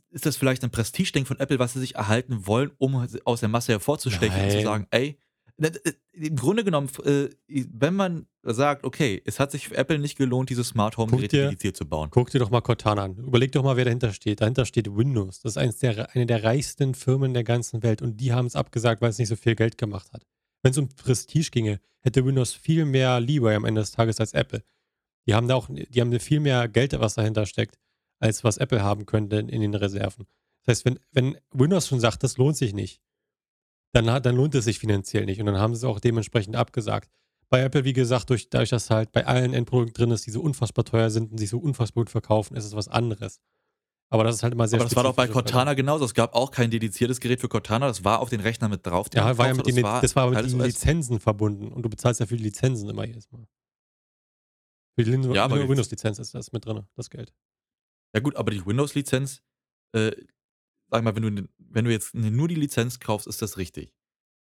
ist 0.10 0.26
das 0.26 0.38
vielleicht 0.38 0.64
ein 0.64 0.72
Prestigeding 0.72 1.26
von 1.26 1.40
Apple, 1.40 1.60
was 1.60 1.74
sie 1.74 1.80
sich 1.80 1.96
erhalten 1.96 2.48
wollen, 2.48 2.72
um 2.78 3.08
aus 3.26 3.40
der 3.40 3.50
Masse 3.50 3.74
hervorzustechen 3.74 4.42
und 4.42 4.50
zu 4.50 4.56
Nein. 4.56 4.66
sagen, 4.66 4.88
ey, 4.92 5.20
im 6.14 6.36
Grunde 6.36 6.64
genommen, 6.64 6.90
äh, 7.04 7.30
wenn 7.48 7.96
man 7.96 8.28
sagt, 8.44 8.84
okay, 8.84 9.22
es 9.26 9.40
hat 9.40 9.52
sich 9.52 9.70
für 9.70 9.78
Apple 9.78 9.98
nicht 9.98 10.18
gelohnt, 10.18 10.50
diese 10.50 10.64
Smart 10.64 10.98
Home 10.98 11.12
Geräte 11.12 11.46
dediziert 11.46 11.76
zu 11.76 11.86
bauen. 11.86 12.10
Guck 12.12 12.30
dir 12.30 12.40
doch 12.40 12.52
mal 12.52 12.62
Cortana 12.62 13.04
an. 13.04 13.16
Überleg 13.18 13.52
doch 13.52 13.64
mal, 13.64 13.76
wer 13.76 13.86
dahinter 13.86 14.14
steht. 14.14 14.42
Dahinter 14.42 14.66
steht 14.66 14.96
Windows. 14.96 15.42
Das 15.42 15.54
ist 15.54 15.58
eines 15.58 15.80
der, 15.80 16.16
eine 16.16 16.26
der 16.26 16.44
reichsten 16.44 16.94
Firmen 16.94 17.34
der 17.34 17.44
ganzen 17.44 17.82
Welt. 17.82 18.02
Und 18.02 18.18
die 18.18 18.34
haben 18.34 18.46
es 18.46 18.56
abgesagt, 18.56 19.02
weil 19.02 19.10
es 19.10 19.18
nicht 19.18 19.30
so 19.30 19.36
viel 19.36 19.56
Geld 19.56 19.78
gemacht 19.78 20.12
hat. 20.14 20.26
Wenn 20.62 20.72
es 20.72 20.78
um 20.78 20.90
Prestige 20.90 21.50
ginge, 21.50 21.80
hätte 22.02 22.26
Windows 22.26 22.54
viel 22.54 22.86
mehr 22.86 23.20
Leeway 23.20 23.56
am 23.56 23.66
Ende 23.66 23.82
des 23.82 23.92
Tages 23.92 24.20
als 24.20 24.34
Apple. 24.34 24.64
Die 25.26 25.34
haben 25.34 25.48
da 25.48 25.56
auch, 25.56 25.70
die 25.70 26.02
haben 26.02 26.18
viel 26.20 26.40
mehr 26.40 26.68
Geld, 26.68 26.98
was 27.00 27.16
dahinter 27.16 27.46
steckt, 27.46 27.78
als 28.20 28.44
was 28.44 28.58
Apple 28.58 28.82
haben 28.82 29.06
könnte 29.06 29.38
in 29.38 29.62
den 29.62 29.76
Reserven. 29.76 30.26
Das 30.64 30.78
heißt, 30.78 30.86
wenn, 30.86 31.00
wenn 31.12 31.38
Windows 31.52 31.88
schon 31.88 32.00
sagt, 32.00 32.24
das 32.24 32.38
lohnt 32.38 32.58
sich 32.58 32.74
nicht, 32.74 33.02
dann, 33.94 34.10
hat, 34.12 34.26
dann 34.26 34.36
lohnt 34.36 34.54
es 34.56 34.66
sich 34.66 34.80
finanziell 34.80 35.26
nicht. 35.26 35.40
Und 35.40 35.46
dann 35.48 35.58
haben 35.58 35.74
sie 35.74 35.80
es 35.80 35.84
auch 35.84 36.00
dementsprechend 36.00 36.56
abgesagt. 36.56 37.10
Bei 37.50 37.62
Apple, 37.62 37.86
wie 37.86 37.94
gesagt, 37.94 38.30
durch, 38.30 38.50
dadurch, 38.50 38.70
dass 38.70 38.90
halt 38.90 39.12
bei 39.14 39.26
allen 39.26 39.54
Endprodukten 39.54 39.94
drin 39.94 40.12
ist, 40.12 40.26
die 40.28 40.32
so 40.32 40.42
unfassbar 40.42 40.84
teuer 40.84 41.10
sind 41.10 41.32
und 41.32 41.38
sich 41.38 41.50
so 41.50 41.58
unfassbar 41.60 42.04
gut 42.04 42.10
verkaufen, 42.12 42.56
ist 42.58 42.66
es 42.66 42.76
was 42.76 42.88
anderes. 42.90 43.40
Aber 44.10 44.24
das 44.24 44.36
ist 44.36 44.44
halt 44.44 44.54
immer 44.54 44.68
sehr 44.68 44.80
Aber 44.80 44.88
das 44.88 44.96
war 44.96 45.04
doch 45.04 45.16
bei 45.16 45.26
spezifisch. 45.26 45.44
Cortana 45.52 45.74
genauso. 45.74 46.06
Es 46.06 46.14
gab 46.14 46.34
auch 46.34 46.52
kein 46.52 46.72
dediziertes 46.72 47.20
Gerät 47.20 47.42
für 47.42 47.50
Cortana. 47.50 47.88
Das 47.88 48.04
war 48.04 48.20
auf 48.20 48.30
den 48.30 48.40
Rechner 48.42 48.70
mit 48.70 48.86
drauf. 48.86 49.08
Ja, 49.14 49.38
war 49.38 49.48
ja 49.48 49.54
mit 49.54 49.68
hat. 49.68 49.76
den, 49.76 49.84
das 49.84 50.16
war 50.16 50.30
mit 50.30 50.40
den. 50.46 50.60
Lizenzen 50.62 51.20
verbunden. 51.20 51.70
Und 51.70 51.84
du 51.84 51.90
bezahlst 51.90 52.20
ja 52.20 52.26
für 52.26 52.38
die 52.38 52.44
Lizenzen 52.44 52.90
immer 52.90 53.06
jedes 53.06 53.30
Mal. 53.32 53.46
Für 54.98 55.04
die 55.04 55.12
Lin- 55.12 55.32
Ja, 55.34 55.50
Windows-Lizenz 55.52 56.20
ist 56.20 56.34
das 56.34 56.52
mit 56.52 56.66
drin, 56.66 56.86
das 56.96 57.10
Geld. 57.10 57.34
Ja 58.14 58.22
gut, 58.22 58.36
aber 58.36 58.52
die 58.52 58.66
Windows-Lizenz, 58.66 59.42
äh, 59.94 60.12
sag 60.90 61.04
mal, 61.04 61.16
wenn 61.16 61.36
du, 61.36 61.48
wenn 61.58 61.86
du 61.86 61.92
jetzt 61.92 62.14
nur 62.14 62.48
die 62.48 62.56
Lizenz 62.56 63.00
kaufst, 63.00 63.28
ist 63.28 63.42
das 63.42 63.58
richtig. 63.58 63.94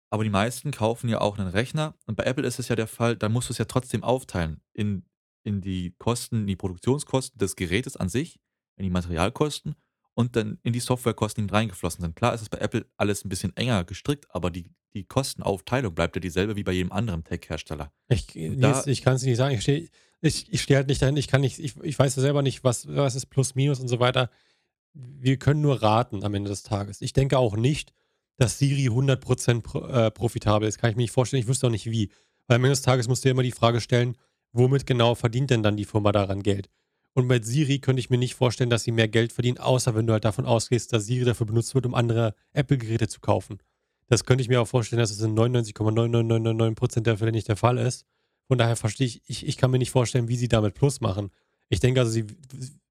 Aber 0.10 0.24
die 0.24 0.30
meisten 0.30 0.72
kaufen 0.72 1.08
ja 1.10 1.22
auch 1.22 1.38
einen 1.38 1.48
Rechner 1.48 1.96
und 2.06 2.16
bei 2.16 2.24
Apple 2.26 2.46
ist 2.46 2.60
es 2.60 2.68
ja 2.68 2.76
der 2.76 2.88
Fall, 2.88 3.16
da 3.16 3.30
musst 3.30 3.50
du 3.50 3.54
es 3.54 3.58
ja 3.60 3.66
trotzdem 3.66 4.04
aufteilen 4.04 4.62
in, 4.74 5.06
in 5.44 5.62
die 5.62 5.96
Kosten, 5.98 6.48
die 6.48 6.56
Produktionskosten 6.58 7.38
des 7.40 7.56
Gerätes 7.56 7.96
an 7.96 8.10
sich, 8.10 8.40
in 8.76 8.84
die 8.84 8.90
Materialkosten 8.90 9.76
und 10.14 10.36
dann 10.36 10.60
in 10.64 10.74
die 10.74 10.82
Softwarekosten, 10.82 11.42
die 11.42 11.46
mit 11.46 11.54
reingeflossen 11.54 12.02
sind. 12.02 12.16
Klar 12.18 12.34
ist 12.34 12.42
es 12.42 12.50
bei 12.50 12.58
Apple 12.58 12.86
alles 12.98 13.24
ein 13.24 13.30
bisschen 13.30 13.56
enger 13.56 13.86
gestrickt, 13.86 14.26
aber 14.30 14.52
die, 14.52 14.74
die 14.94 15.06
Kostenaufteilung 15.06 15.96
bleibt 15.96 16.18
ja 16.18 16.20
dieselbe 16.20 16.58
wie 16.58 16.64
bei 16.64 16.74
jedem 16.74 16.92
anderen 16.92 17.24
Tech-Hersteller. 17.24 17.94
Ich, 18.10 18.28
Da- 18.28 18.40
Nils, 18.42 18.88
ich 18.88 19.02
kann 19.04 19.16
es 19.16 19.24
nicht 19.24 19.38
sagen. 19.38 19.56
Ich 19.56 19.62
stehe 19.62 19.88
ich, 20.24 20.52
ich 20.52 20.62
steh 20.62 20.76
halt 20.76 20.88
nicht 20.88 21.02
dahin. 21.02 21.16
Ich 21.18 21.28
kann 21.30 21.42
nicht, 21.42 21.58
ich, 21.60 21.76
ich 21.82 21.98
weiß 21.98 22.16
ja 22.18 22.22
selber 22.22 22.42
nicht, 22.42 22.64
was, 22.66 22.86
was 22.88 23.16
ist 23.16 23.28
Plus, 23.28 23.56
Minus 23.56 23.80
und 23.80 23.88
so 23.88 24.00
weiter. 24.00 24.30
Wir 24.94 25.38
können 25.38 25.62
nur 25.62 25.82
raten 25.82 26.24
am 26.24 26.34
Ende 26.34 26.50
des 26.50 26.64
Tages. 26.64 27.02
Ich 27.02 27.14
denke 27.14 27.38
auch 27.38 27.56
nicht, 27.56 27.94
dass 28.38 28.58
Siri 28.58 28.90
100% 28.90 29.62
pro, 29.62 29.80
äh, 29.82 30.12
profitabel 30.12 30.68
ist. 30.68 30.78
Kann 30.80 30.90
ich 30.90 30.96
mir 30.96 31.04
nicht 31.04 31.12
vorstellen. 31.12 31.42
Ich 31.42 31.48
wüsste 31.48 31.68
auch 31.68 31.72
nicht 31.72 31.90
wie. 31.90 32.10
Weil 32.48 32.56
am 32.56 32.64
Ende 32.64 32.72
des 32.72 32.82
Tages 32.82 33.08
musst 33.08 33.24
du 33.24 33.28
dir 33.28 33.32
immer 33.32 33.44
die 33.44 33.52
Frage 33.52 33.82
stellen, 33.82 34.18
womit 34.52 34.86
genau 34.86 35.16
verdient 35.16 35.52
denn 35.52 35.64
dann 35.64 35.78
die 35.78 35.86
Firma 35.86 36.12
daran 36.12 36.44
Geld? 36.44 36.70
Und 37.14 37.28
bei 37.28 37.42
Siri 37.42 37.80
könnte 37.80 38.00
ich 38.00 38.10
mir 38.10 38.18
nicht 38.18 38.36
vorstellen, 38.36 38.70
dass 38.70 38.84
sie 38.84 38.92
mehr 38.92 39.08
Geld 39.08 39.34
verdient, 39.34 39.60
außer 39.60 39.96
wenn 39.96 40.08
du 40.08 40.14
halt 40.14 40.26
davon 40.26 40.46
ausgehst, 40.46 40.94
dass 40.94 41.06
Siri 41.06 41.26
dafür 41.26 41.46
benutzt 41.46 41.76
wird, 41.76 41.86
um 41.86 41.94
andere 41.94 42.36
Apple-Geräte 42.54 43.08
zu 43.08 43.20
kaufen. 43.20 43.60
Das 44.08 44.26
könnte 44.26 44.42
ich 44.42 44.50
mir 44.50 44.62
auch 44.62 44.68
vorstellen, 44.68 45.00
dass 45.00 45.12
es 45.12 45.22
in 45.22 45.38
99,9999% 45.38 47.02
der 47.02 47.18
Fälle 47.18 47.32
nicht 47.32 47.48
der 47.48 47.58
Fall 47.58 47.78
ist. 47.78 48.06
Von 48.48 48.58
daher 48.58 48.76
verstehe 48.76 49.08
ich, 49.08 49.22
ich, 49.28 49.46
ich 49.48 49.58
kann 49.58 49.72
mir 49.72 49.78
nicht 49.78 49.92
vorstellen, 49.92 50.28
wie 50.28 50.36
sie 50.36 50.48
damit 50.48 50.74
Plus 50.74 51.00
machen. 51.00 51.32
Ich 51.70 51.80
denke 51.80 52.02
also, 52.02 52.12
sie, 52.12 52.26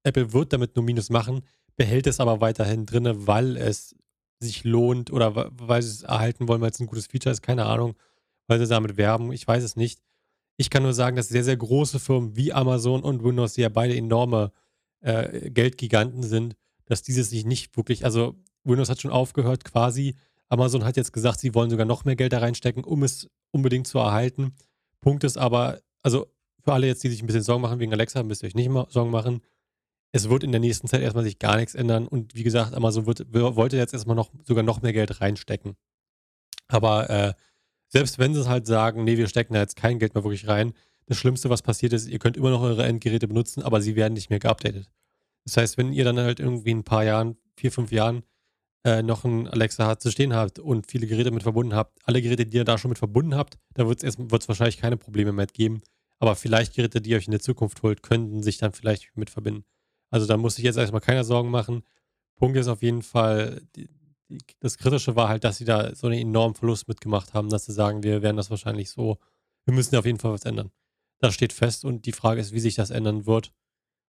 Apple 0.03 0.33
wird 0.33 0.53
damit 0.53 0.75
nur 0.75 0.85
Minus 0.85 1.09
machen, 1.09 1.41
behält 1.77 2.07
es 2.07 2.19
aber 2.19 2.41
weiterhin 2.41 2.85
drin, 2.85 3.27
weil 3.27 3.57
es 3.57 3.95
sich 4.39 4.63
lohnt 4.63 5.11
oder 5.11 5.51
weil 5.53 5.81
sie 5.81 5.89
es 5.89 6.03
erhalten 6.03 6.47
wollen, 6.47 6.61
weil 6.61 6.71
es 6.71 6.79
ein 6.79 6.87
gutes 6.87 7.07
Feature 7.07 7.31
ist, 7.31 7.41
keine 7.41 7.65
Ahnung, 7.65 7.95
weil 8.47 8.59
sie 8.59 8.67
damit 8.67 8.97
werben, 8.97 9.31
ich 9.31 9.47
weiß 9.47 9.63
es 9.63 9.75
nicht. 9.75 10.01
Ich 10.57 10.69
kann 10.69 10.83
nur 10.83 10.93
sagen, 10.93 11.15
dass 11.15 11.29
sehr, 11.29 11.43
sehr 11.43 11.57
große 11.57 11.99
Firmen 11.99 12.35
wie 12.35 12.53
Amazon 12.53 13.03
und 13.03 13.23
Windows, 13.23 13.53
die 13.53 13.61
ja 13.61 13.69
beide 13.69 13.95
enorme 13.95 14.51
äh, 15.01 15.49
Geldgiganten 15.49 16.23
sind, 16.23 16.55
dass 16.85 17.03
dieses 17.03 17.29
sich 17.29 17.45
nicht 17.45 17.75
wirklich, 17.77 18.05
also 18.05 18.35
Windows 18.63 18.89
hat 18.89 19.01
schon 19.01 19.11
aufgehört 19.11 19.63
quasi. 19.63 20.15
Amazon 20.49 20.83
hat 20.83 20.97
jetzt 20.97 21.13
gesagt, 21.13 21.39
sie 21.39 21.55
wollen 21.55 21.69
sogar 21.69 21.85
noch 21.85 22.05
mehr 22.05 22.15
Geld 22.15 22.33
da 22.33 22.39
reinstecken, 22.39 22.83
um 22.83 23.03
es 23.03 23.29
unbedingt 23.51 23.87
zu 23.87 23.99
erhalten. 23.99 24.53
Punkt 24.99 25.23
ist 25.23 25.37
aber, 25.37 25.79
also 26.03 26.27
für 26.63 26.73
alle 26.73 26.87
jetzt, 26.87 27.03
die 27.03 27.09
sich 27.09 27.23
ein 27.23 27.27
bisschen 27.27 27.43
Sorgen 27.43 27.61
machen 27.61 27.79
wegen 27.79 27.93
Alexa, 27.93 28.21
müsst 28.23 28.43
ihr 28.43 28.47
euch 28.47 28.55
nicht 28.55 28.69
mal 28.69 28.87
Sorgen 28.89 29.11
machen. 29.11 29.41
Es 30.11 30.29
wird 30.29 30.43
in 30.43 30.51
der 30.51 30.59
nächsten 30.59 30.87
Zeit 30.87 31.01
erstmal 31.01 31.23
sich 31.23 31.39
gar 31.39 31.55
nichts 31.57 31.75
ändern 31.75 32.07
und 32.07 32.35
wie 32.35 32.43
gesagt, 32.43 32.73
Amazon 32.73 33.05
wird, 33.05 33.33
wollte 33.33 33.77
jetzt 33.77 33.93
erstmal 33.93 34.15
noch 34.15 34.31
sogar 34.43 34.63
noch 34.63 34.81
mehr 34.81 34.93
Geld 34.93 35.21
reinstecken. 35.21 35.75
Aber 36.67 37.09
äh, 37.09 37.33
selbst 37.87 38.19
wenn 38.19 38.33
sie 38.33 38.41
es 38.41 38.47
halt 38.47 38.67
sagen, 38.67 39.03
nee, 39.03 39.17
wir 39.17 39.27
stecken 39.27 39.53
da 39.53 39.59
jetzt 39.59 39.75
kein 39.75 39.99
Geld 39.99 40.13
mehr 40.13 40.23
wirklich 40.23 40.47
rein, 40.47 40.73
das 41.05 41.17
Schlimmste, 41.17 41.49
was 41.49 41.61
passiert 41.61 41.93
ist, 41.93 42.07
ihr 42.07 42.19
könnt 42.19 42.37
immer 42.37 42.49
noch 42.49 42.61
eure 42.61 42.85
Endgeräte 42.85 43.27
benutzen, 43.27 43.63
aber 43.63 43.81
sie 43.81 43.95
werden 43.95 44.13
nicht 44.13 44.29
mehr 44.29 44.39
geupdatet. 44.39 44.89
Das 45.45 45.57
heißt, 45.57 45.77
wenn 45.77 45.91
ihr 45.91 46.03
dann 46.03 46.17
halt 46.17 46.39
irgendwie 46.39 46.71
in 46.71 46.79
ein 46.79 46.83
paar 46.83 47.03
Jahren, 47.03 47.37
vier, 47.55 47.71
fünf 47.71 47.91
Jahren, 47.91 48.23
äh, 48.83 49.03
noch 49.03 49.25
ein 49.25 49.47
Alexa 49.47 49.99
zu 49.99 50.09
stehen 50.11 50.33
habt 50.33 50.59
und 50.59 50.89
viele 50.89 51.07
Geräte 51.07 51.31
mit 51.31 51.43
verbunden 51.43 51.75
habt, 51.75 51.99
alle 52.05 52.21
Geräte, 52.21 52.45
die 52.45 52.57
ihr 52.57 52.63
da 52.63 52.77
schon 52.77 52.89
mit 52.89 52.97
verbunden 52.97 53.35
habt, 53.35 53.57
da 53.73 53.87
wird 53.87 54.03
es 54.03 54.47
wahrscheinlich 54.47 54.77
keine 54.77 54.97
Probleme 54.97 55.31
mehr 55.31 55.47
geben. 55.47 55.81
Aber 56.19 56.35
vielleicht 56.35 56.75
Geräte, 56.75 57.01
die 57.01 57.11
ihr 57.11 57.17
euch 57.17 57.25
in 57.25 57.31
der 57.31 57.41
Zukunft 57.41 57.81
holt, 57.83 58.03
könnten 58.03 58.43
sich 58.43 58.57
dann 58.57 58.73
vielleicht 58.73 59.15
mit 59.15 59.29
verbinden. 59.29 59.65
Also 60.11 60.27
da 60.27 60.37
muss 60.37 60.55
sich 60.55 60.65
jetzt 60.65 60.77
erstmal 60.77 61.01
keiner 61.01 61.23
Sorgen 61.23 61.49
machen. 61.49 61.83
Punkt 62.35 62.57
ist 62.57 62.67
auf 62.67 62.83
jeden 62.83 63.01
Fall, 63.01 63.61
die, 63.75 63.89
die, 64.29 64.37
das 64.59 64.77
Kritische 64.77 65.15
war 65.15 65.29
halt, 65.29 65.43
dass 65.43 65.57
sie 65.57 65.65
da 65.65 65.95
so 65.95 66.07
einen 66.07 66.19
enormen 66.19 66.55
Verlust 66.55 66.87
mitgemacht 66.87 67.33
haben, 67.33 67.49
dass 67.49 67.65
sie 67.65 67.73
sagen, 67.73 68.03
wir 68.03 68.21
werden 68.21 68.37
das 68.37 68.49
wahrscheinlich 68.49 68.91
so, 68.91 69.17
wir 69.65 69.73
müssen 69.73 69.95
auf 69.95 70.05
jeden 70.05 70.19
Fall 70.19 70.33
was 70.33 70.45
ändern. 70.45 70.71
Das 71.19 71.33
steht 71.33 71.53
fest 71.53 71.85
und 71.85 72.05
die 72.05 72.11
Frage 72.11 72.41
ist, 72.41 72.51
wie 72.51 72.59
sich 72.59 72.75
das 72.75 72.89
ändern 72.89 73.25
wird 73.25 73.53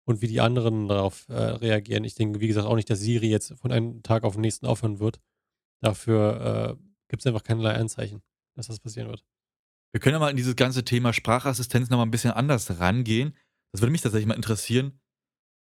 und 0.05 0.23
wie 0.23 0.29
die 0.29 0.41
anderen 0.41 0.89
darauf 0.89 1.29
äh, 1.29 1.35
reagieren. 1.35 2.05
Ich 2.05 2.15
denke, 2.15 2.41
wie 2.41 2.49
gesagt, 2.49 2.67
auch 2.67 2.77
nicht, 2.77 2.89
dass 2.89 3.01
Siri 3.01 3.29
jetzt 3.29 3.53
von 3.59 3.73
einem 3.73 4.03
Tag 4.03 4.25
auf 4.25 4.35
den 4.35 4.43
nächsten 4.43 4.67
aufhören 4.67 5.01
wird. 5.01 5.21
Dafür 5.83 6.79
äh, 6.79 6.83
gibt 7.09 7.23
es 7.23 7.27
einfach 7.27 7.43
keinerlei 7.43 7.75
Anzeichen, 7.75 8.23
dass 8.55 8.69
das 8.69 8.81
passieren 8.81 9.09
wird. 9.09 9.25
Wir 9.93 10.01
können 10.01 10.15
ja 10.15 10.21
mal 10.21 10.31
in 10.31 10.37
dieses 10.37 10.57
ganze 10.57 10.85
Thema 10.85 11.13
Sprachassistenz 11.13 11.91
nochmal 11.91 12.07
ein 12.07 12.13
bisschen 12.13 12.31
anders 12.31 12.79
rangehen. 12.79 13.35
Das 13.73 13.81
würde 13.81 13.91
mich 13.91 14.03
tatsächlich 14.03 14.29
mal 14.29 14.35
interessieren. 14.35 15.01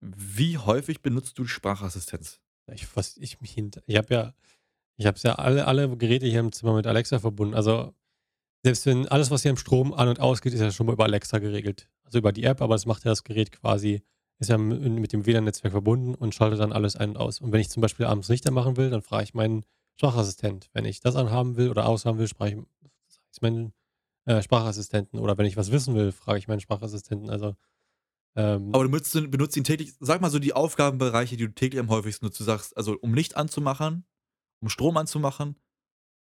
Wie 0.00 0.58
häufig 0.58 1.02
benutzt 1.02 1.38
du 1.38 1.42
die 1.42 1.48
Sprachassistenz? 1.48 2.40
Ich, 2.72 2.86
was, 2.96 3.16
ich, 3.16 3.40
mich 3.40 3.52
hinter, 3.52 3.82
ich 3.86 3.96
habe 3.96 4.14
ja, 4.14 4.34
ich 4.96 5.06
habe 5.06 5.18
ja 5.22 5.34
alle, 5.36 5.66
alle 5.66 5.96
Geräte 5.96 6.26
hier 6.26 6.40
im 6.40 6.52
Zimmer 6.52 6.74
mit 6.74 6.86
Alexa 6.86 7.18
verbunden. 7.18 7.54
Also 7.54 7.94
selbst 8.62 8.86
wenn 8.86 9.08
alles, 9.08 9.30
was 9.30 9.42
hier 9.42 9.50
im 9.50 9.56
Strom 9.56 9.94
an 9.94 10.08
und 10.08 10.20
ausgeht, 10.20 10.52
ist 10.52 10.60
ja 10.60 10.70
schon 10.70 10.86
mal 10.86 10.92
über 10.92 11.04
Alexa 11.04 11.38
geregelt. 11.38 11.88
Also 12.04 12.18
über 12.18 12.32
die 12.32 12.44
App, 12.44 12.60
aber 12.60 12.74
das 12.74 12.86
macht 12.86 13.04
ja 13.04 13.10
das 13.10 13.24
Gerät 13.24 13.52
quasi, 13.52 14.02
ist 14.38 14.50
ja 14.50 14.58
mit 14.58 15.12
dem 15.12 15.26
WLAN-Netzwerk 15.26 15.72
verbunden 15.72 16.14
und 16.14 16.34
schaltet 16.34 16.60
dann 16.60 16.72
alles 16.72 16.96
ein 16.96 17.10
und 17.10 17.16
aus. 17.16 17.40
Und 17.40 17.52
wenn 17.52 17.60
ich 17.60 17.70
zum 17.70 17.80
Beispiel 17.80 18.06
abends 18.06 18.28
Lichter 18.28 18.50
machen 18.50 18.76
will, 18.76 18.90
dann 18.90 19.02
frage 19.02 19.24
ich 19.24 19.34
meinen 19.34 19.64
Sprachassistent. 19.96 20.68
Wenn 20.72 20.84
ich 20.84 21.00
das 21.00 21.16
anhaben 21.16 21.56
will 21.56 21.70
oder 21.70 21.86
aushaben 21.86 22.18
will, 22.18 22.28
frage 22.28 22.64
ich 23.32 23.42
meinen 23.42 23.72
äh, 24.26 24.42
Sprachassistenten. 24.42 25.18
Oder 25.18 25.38
wenn 25.38 25.46
ich 25.46 25.56
was 25.56 25.72
wissen 25.72 25.94
will, 25.94 26.12
frage 26.12 26.38
ich 26.38 26.48
meinen 26.48 26.60
Sprachassistenten. 26.60 27.30
Also 27.30 27.56
ähm, 28.36 28.74
Aber 28.74 28.84
du 28.84 28.90
benutzt, 28.90 29.12
benutzt 29.30 29.56
ihn 29.56 29.64
täglich, 29.64 29.94
sag 30.00 30.20
mal 30.20 30.30
so 30.30 30.38
die 30.38 30.52
Aufgabenbereiche, 30.52 31.36
die 31.36 31.46
du 31.46 31.54
täglich 31.54 31.80
am 31.80 31.88
häufigsten 31.88 32.26
nutzt. 32.26 32.38
Du 32.40 32.44
sagst, 32.44 32.76
also 32.76 32.96
um 33.00 33.14
Licht 33.14 33.36
anzumachen, 33.36 34.06
um 34.60 34.68
Strom 34.68 34.96
anzumachen. 34.96 35.56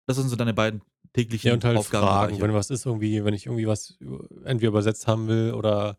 Das 0.08 0.18
sind 0.18 0.30
so 0.30 0.36
deine 0.36 0.54
beiden 0.54 0.82
täglichen 1.14 1.48
Ja, 1.48 1.54
und 1.54 1.64
halt 1.64 1.78
Aufgabenbereiche. 1.78 2.36
Fragen, 2.36 2.42
wenn 2.42 2.54
was 2.54 2.70
ist 2.70 2.86
irgendwie, 2.86 3.24
wenn 3.24 3.34
ich 3.34 3.46
irgendwie 3.46 3.68
was 3.68 3.98
entweder 4.44 4.70
übersetzt 4.70 5.08
haben 5.08 5.28
will 5.28 5.54
oder 5.54 5.98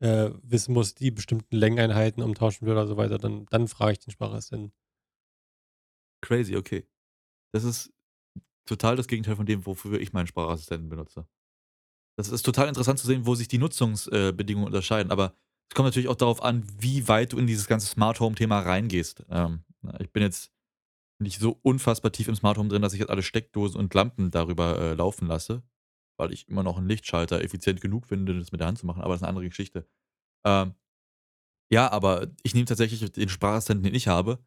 äh, 0.00 0.30
wissen 0.42 0.72
muss, 0.72 0.94
die 0.94 1.10
bestimmten 1.10 1.54
Längeneinheiten 1.54 2.22
umtauschen 2.22 2.66
will 2.66 2.72
oder 2.72 2.86
so 2.86 2.96
weiter, 2.96 3.18
dann, 3.18 3.46
dann 3.50 3.68
frage 3.68 3.92
ich 3.92 3.98
den 4.00 4.10
Sprachassistenten. 4.10 4.72
Crazy, 6.22 6.56
okay. 6.56 6.86
Das 7.52 7.64
ist 7.64 7.92
total 8.64 8.96
das 8.96 9.06
Gegenteil 9.06 9.36
von 9.36 9.46
dem, 9.46 9.66
wofür 9.66 10.00
ich 10.00 10.12
meinen 10.12 10.26
Sprachassistenten 10.26 10.88
benutze. 10.88 11.26
Das 12.16 12.28
ist 12.28 12.42
total 12.42 12.68
interessant 12.68 12.98
zu 12.98 13.06
sehen, 13.06 13.26
wo 13.26 13.34
sich 13.34 13.48
die 13.48 13.58
Nutzungsbedingungen 13.58 14.66
unterscheiden. 14.66 15.10
Aber 15.10 15.34
es 15.70 15.74
kommt 15.74 15.86
natürlich 15.86 16.08
auch 16.08 16.16
darauf 16.16 16.42
an, 16.42 16.64
wie 16.78 17.08
weit 17.08 17.32
du 17.32 17.38
in 17.38 17.46
dieses 17.46 17.66
ganze 17.66 17.86
Smart 17.86 18.20
Home-Thema 18.20 18.60
reingehst. 18.60 19.24
Ähm, 19.30 19.64
ich 19.98 20.10
bin 20.12 20.22
jetzt 20.22 20.52
nicht 21.18 21.40
so 21.40 21.58
unfassbar 21.62 22.12
tief 22.12 22.28
im 22.28 22.34
Smart 22.34 22.58
Home 22.58 22.68
drin, 22.68 22.82
dass 22.82 22.92
ich 22.92 23.00
jetzt 23.00 23.10
alle 23.10 23.22
Steckdosen 23.22 23.80
und 23.80 23.94
Lampen 23.94 24.30
darüber 24.30 24.78
äh, 24.78 24.94
laufen 24.94 25.26
lasse, 25.26 25.62
weil 26.18 26.32
ich 26.32 26.48
immer 26.48 26.62
noch 26.62 26.76
einen 26.76 26.88
Lichtschalter 26.88 27.42
effizient 27.42 27.80
genug 27.80 28.06
finde, 28.06 28.38
das 28.38 28.52
mit 28.52 28.60
der 28.60 28.68
Hand 28.68 28.78
zu 28.78 28.86
machen. 28.86 29.00
Aber 29.00 29.14
das 29.14 29.20
ist 29.20 29.22
eine 29.22 29.30
andere 29.30 29.48
Geschichte. 29.48 29.86
Ähm, 30.44 30.74
ja, 31.70 31.90
aber 31.90 32.28
ich 32.42 32.54
nehme 32.54 32.66
tatsächlich 32.66 33.10
den 33.12 33.28
Sprachassistenten, 33.30 33.84
den 33.84 33.94
ich 33.94 34.08
habe. 34.08 34.44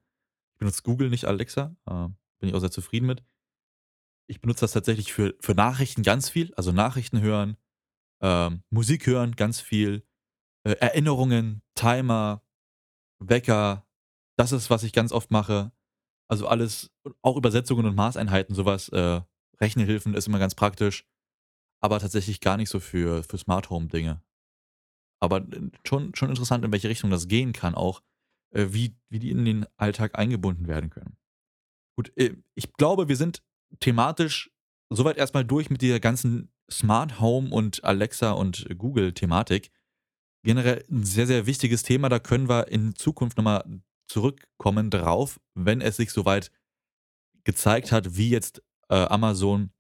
Ich 0.53 0.59
benutze 0.59 0.83
Google, 0.83 1.09
nicht 1.09 1.25
Alexa. 1.25 1.75
Äh, 1.87 2.09
bin 2.39 2.49
ich 2.49 2.53
auch 2.53 2.59
sehr 2.59 2.71
zufrieden 2.71 3.07
mit. 3.07 3.23
Ich 4.27 4.41
benutze 4.41 4.61
das 4.61 4.71
tatsächlich 4.71 5.13
für, 5.13 5.35
für 5.39 5.53
Nachrichten 5.53 6.03
ganz 6.03 6.29
viel. 6.29 6.53
Also 6.55 6.71
Nachrichten 6.71 7.21
hören, 7.21 7.57
ähm, 8.21 8.63
Musik 8.69 9.05
hören 9.05 9.35
ganz 9.35 9.61
viel, 9.61 10.03
äh, 10.65 10.71
Erinnerungen, 10.71 11.61
Timer, 11.75 12.41
Wecker, 13.19 13.85
Das 14.37 14.51
ist, 14.51 14.69
was 14.69 14.83
ich 14.83 14.91
ganz 14.91 15.11
oft 15.11 15.31
mache. 15.31 15.71
Also 16.27 16.47
alles, 16.47 16.91
auch 17.21 17.37
Übersetzungen 17.37 17.85
und 17.85 17.95
Maßeinheiten, 17.95 18.55
sowas, 18.55 18.89
äh, 18.89 19.21
Rechenhilfen 19.61 20.13
ist 20.15 20.27
immer 20.27 20.39
ganz 20.39 20.55
praktisch, 20.55 21.07
aber 21.81 21.99
tatsächlich 21.99 22.41
gar 22.41 22.57
nicht 22.57 22.69
so 22.69 22.79
für, 22.79 23.23
für 23.23 23.37
Smart 23.37 23.69
Home 23.69 23.87
Dinge. 23.87 24.21
Aber 25.21 25.37
äh, 25.37 25.71
schon, 25.87 26.13
schon 26.15 26.29
interessant, 26.29 26.65
in 26.65 26.71
welche 26.71 26.89
Richtung 26.89 27.09
das 27.09 27.27
gehen 27.27 27.53
kann, 27.53 27.75
auch 27.75 28.01
äh, 28.51 28.67
wie, 28.69 28.97
wie 29.09 29.19
die 29.19 29.29
in 29.29 29.45
den 29.45 29.65
Alltag 29.77 30.17
eingebunden 30.17 30.67
werden 30.67 30.89
können. 30.89 31.17
Gut, 31.97 32.11
äh, 32.17 32.35
ich 32.55 32.73
glaube, 32.73 33.07
wir 33.07 33.15
sind 33.15 33.43
thematisch 33.79 34.51
soweit 34.89 35.17
erstmal 35.17 35.45
durch 35.45 35.69
mit 35.69 35.81
dieser 35.81 35.99
ganzen 35.99 36.51
Smart 36.69 37.19
Home 37.19 37.49
und 37.49 37.83
Alexa 37.83 38.31
und 38.31 38.65
Google-Thematik. 38.77 39.71
Generell 40.43 40.83
ein 40.89 41.03
sehr, 41.03 41.27
sehr 41.27 41.45
wichtiges 41.45 41.83
Thema. 41.83 42.09
Da 42.09 42.19
können 42.19 42.49
wir 42.49 42.67
in 42.67 42.95
Zukunft 42.95 43.37
nochmal 43.37 43.63
zurückkommen 44.07 44.89
drauf, 44.89 45.39
wenn 45.55 45.81
es 45.81 45.97
sich 45.97 46.11
soweit 46.11 46.51
gezeigt 47.43 47.91
hat, 47.91 48.17
wie 48.17 48.29
jetzt 48.29 48.61
äh, 48.89 48.95
Amazon 48.95 49.71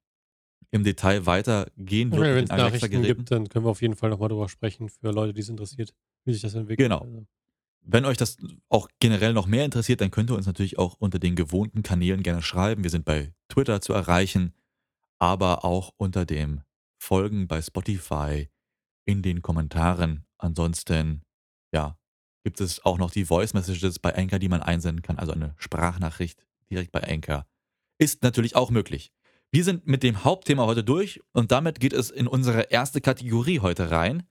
im 0.71 0.83
Detail 0.83 1.25
weitergehen 1.25 2.11
wird. 2.11 2.27
Ja, 2.27 2.35
wenn 2.35 2.43
es 2.43 2.49
Nachrichten 2.49 3.03
gibt, 3.03 3.31
dann 3.31 3.47
können 3.47 3.65
wir 3.65 3.69
auf 3.69 3.81
jeden 3.81 3.95
Fall 3.95 4.09
nochmal 4.09 4.29
drüber 4.29 4.49
sprechen 4.49 4.89
für 4.89 5.11
Leute, 5.11 5.33
die 5.33 5.41
es 5.41 5.49
interessiert, 5.49 5.93
wie 6.25 6.33
sich 6.33 6.41
das 6.41 6.53
entwickelt. 6.53 6.89
Genau. 6.89 7.01
Also. 7.01 7.25
Wenn 7.87 8.05
euch 8.05 8.17
das 8.17 8.37
auch 8.69 8.89
generell 8.99 9.33
noch 9.33 9.45
mehr 9.45 9.63
interessiert, 9.63 10.01
dann 10.01 10.09
könnt 10.09 10.31
ihr 10.31 10.35
uns 10.35 10.47
natürlich 10.47 10.79
auch 10.79 10.95
unter 10.97 11.19
den 11.19 11.35
gewohnten 11.35 11.83
Kanälen 11.83 12.23
gerne 12.23 12.41
schreiben. 12.41 12.83
Wir 12.83 12.89
sind 12.89 13.05
bei 13.05 13.31
Twitter 13.47 13.79
zu 13.79 13.93
erreichen, 13.93 14.53
aber 15.19 15.63
auch 15.63 15.93
unter 15.97 16.25
dem 16.25 16.61
Folgen 16.97 17.47
bei 17.47 17.61
Spotify 17.61 18.49
in 19.05 19.21
den 19.21 19.43
Kommentaren. 19.43 20.25
Ansonsten, 20.39 21.21
ja, 21.71 21.97
gibt 22.43 22.59
es 22.59 22.83
auch 22.83 22.97
noch 22.97 23.11
die 23.11 23.25
Voice 23.25 23.53
Messages 23.53 23.99
bei 23.99 24.15
Anchor, 24.15 24.39
die 24.39 24.49
man 24.49 24.63
einsenden 24.63 25.03
kann, 25.03 25.19
also 25.19 25.33
eine 25.33 25.53
Sprachnachricht 25.57 26.43
direkt 26.71 26.91
bei 26.91 27.03
Anchor. 27.03 27.45
Ist 27.99 28.23
natürlich 28.23 28.55
auch 28.55 28.71
möglich. 28.71 29.11
Wir 29.51 29.63
sind 29.63 29.85
mit 29.85 30.01
dem 30.01 30.23
Hauptthema 30.23 30.65
heute 30.65 30.83
durch 30.83 31.21
und 31.33 31.51
damit 31.51 31.79
geht 31.79 31.93
es 31.93 32.09
in 32.09 32.27
unsere 32.27 32.63
erste 32.63 32.99
Kategorie 32.99 33.59
heute 33.59 33.91
rein, 33.91 34.23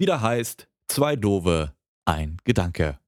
die 0.00 0.06
da 0.06 0.22
heißt 0.22 0.68
Zwei 0.88 1.16
Dove, 1.16 1.74
ein 2.06 2.36
Gedanke. 2.44 2.98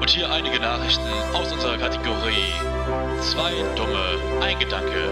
Und 0.00 0.10
hier 0.10 0.30
einige 0.30 0.58
Nachrichten 0.60 1.08
aus 1.34 1.52
unserer 1.52 1.78
Kategorie 1.78 2.52
Zwei 3.20 3.52
Dumme, 3.76 4.42
ein 4.42 4.58
Gedanke. 4.58 5.08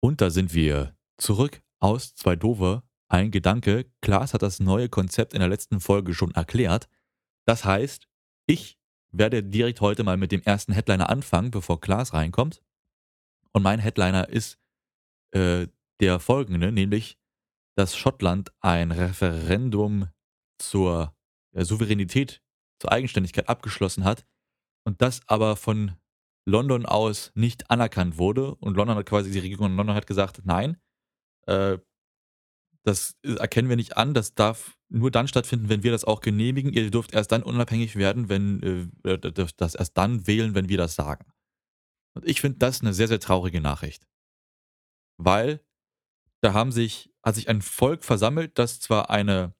Und 0.00 0.20
da 0.20 0.30
sind 0.30 0.54
wir 0.54 0.96
zurück 1.18 1.62
aus 1.78 2.14
Zwei 2.14 2.36
Dove, 2.36 2.82
ein 3.08 3.30
Gedanke. 3.30 3.86
Klaas 4.00 4.34
hat 4.34 4.42
das 4.42 4.60
neue 4.60 4.88
Konzept 4.88 5.34
in 5.34 5.40
der 5.40 5.48
letzten 5.48 5.80
Folge 5.80 6.14
schon 6.14 6.32
erklärt. 6.32 6.88
Das 7.44 7.64
heißt, 7.64 8.08
ich 8.46 8.78
werde 9.12 9.44
direkt 9.44 9.80
heute 9.80 10.02
mal 10.02 10.16
mit 10.16 10.32
dem 10.32 10.42
ersten 10.42 10.72
Headliner 10.72 11.10
anfangen, 11.10 11.50
bevor 11.50 11.80
Klaas 11.80 12.12
reinkommt. 12.14 12.60
Und 13.54 13.62
mein 13.62 13.78
Headliner 13.78 14.28
ist 14.28 14.58
äh, 15.32 15.68
der 16.00 16.18
folgende, 16.18 16.72
nämlich, 16.72 17.18
dass 17.76 17.96
Schottland 17.96 18.52
ein 18.60 18.90
Referendum 18.90 20.08
zur 20.58 21.14
äh, 21.52 21.64
Souveränität, 21.64 22.42
zur 22.80 22.92
Eigenständigkeit 22.92 23.48
abgeschlossen 23.48 24.04
hat 24.04 24.26
und 24.84 25.00
das 25.00 25.20
aber 25.28 25.56
von 25.56 25.92
London 26.46 26.84
aus 26.84 27.32
nicht 27.34 27.70
anerkannt 27.70 28.18
wurde. 28.18 28.54
Und 28.56 28.76
London 28.76 28.96
hat 28.96 29.06
quasi, 29.06 29.30
die 29.30 29.38
Regierung 29.38 29.66
in 29.66 29.76
London 29.76 29.96
hat 29.96 30.06
gesagt, 30.06 30.42
nein, 30.44 30.76
äh, 31.46 31.78
das 32.84 33.16
erkennen 33.22 33.70
wir 33.70 33.76
nicht 33.76 33.96
an, 33.96 34.12
das 34.12 34.34
darf 34.34 34.76
nur 34.90 35.10
dann 35.10 35.26
stattfinden, 35.26 35.70
wenn 35.70 35.82
wir 35.82 35.90
das 35.90 36.04
auch 36.04 36.20
genehmigen. 36.20 36.72
Ihr 36.72 36.90
dürft 36.90 37.14
erst 37.14 37.32
dann 37.32 37.42
unabhängig 37.42 37.96
werden, 37.96 38.28
wenn 38.28 38.90
äh, 39.04 39.18
das 39.56 39.74
erst 39.74 39.96
dann 39.96 40.26
wählen, 40.26 40.54
wenn 40.54 40.68
wir 40.68 40.76
das 40.76 40.94
sagen. 40.94 41.24
Und 42.14 42.26
ich 42.26 42.40
finde 42.40 42.58
das 42.58 42.80
eine 42.80 42.94
sehr, 42.94 43.08
sehr 43.08 43.20
traurige 43.20 43.60
Nachricht. 43.60 44.06
Weil 45.16 45.60
da 46.40 46.52
haben 46.52 46.72
sich, 46.72 47.12
hat 47.22 47.34
sich 47.34 47.48
ein 47.48 47.62
Volk 47.62 48.04
versammelt, 48.04 48.58
das 48.58 48.80
zwar 48.80 49.10
eine, 49.10 49.54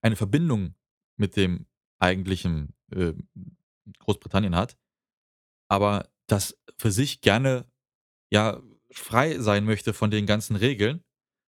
eine 0.00 0.16
Verbindung 0.16 0.74
mit 1.16 1.36
dem 1.36 1.66
eigentlichen 1.98 2.74
äh, 2.92 3.12
Großbritannien 3.98 4.54
hat, 4.54 4.76
aber 5.68 6.08
das 6.26 6.58
für 6.78 6.90
sich 6.90 7.20
gerne 7.20 7.66
ja 8.30 8.62
frei 8.90 9.38
sein 9.38 9.64
möchte 9.64 9.92
von 9.92 10.10
den 10.10 10.26
ganzen 10.26 10.56
Regeln, 10.56 11.04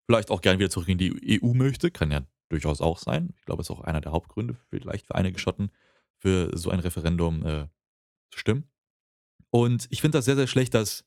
vielleicht 0.06 0.30
auch 0.30 0.40
gerne 0.40 0.58
wieder 0.58 0.70
zurück 0.70 0.88
in 0.88 0.98
die 0.98 1.42
EU 1.42 1.52
möchte, 1.52 1.90
kann 1.90 2.10
ja 2.10 2.26
durchaus 2.48 2.80
auch 2.80 2.98
sein. 2.98 3.34
Ich 3.36 3.44
glaube, 3.44 3.62
es 3.62 3.68
ist 3.68 3.76
auch 3.76 3.82
einer 3.82 4.00
der 4.00 4.12
Hauptgründe, 4.12 4.56
vielleicht 4.70 5.06
für 5.06 5.14
einige 5.14 5.38
Schotten, 5.38 5.70
für 6.18 6.56
so 6.56 6.70
ein 6.70 6.80
Referendum 6.80 7.44
äh, 7.44 7.68
zu 8.30 8.38
stimmen. 8.38 8.70
Und 9.56 9.86
ich 9.88 10.02
finde 10.02 10.18
das 10.18 10.26
sehr, 10.26 10.36
sehr 10.36 10.48
schlecht, 10.48 10.74
dass 10.74 11.06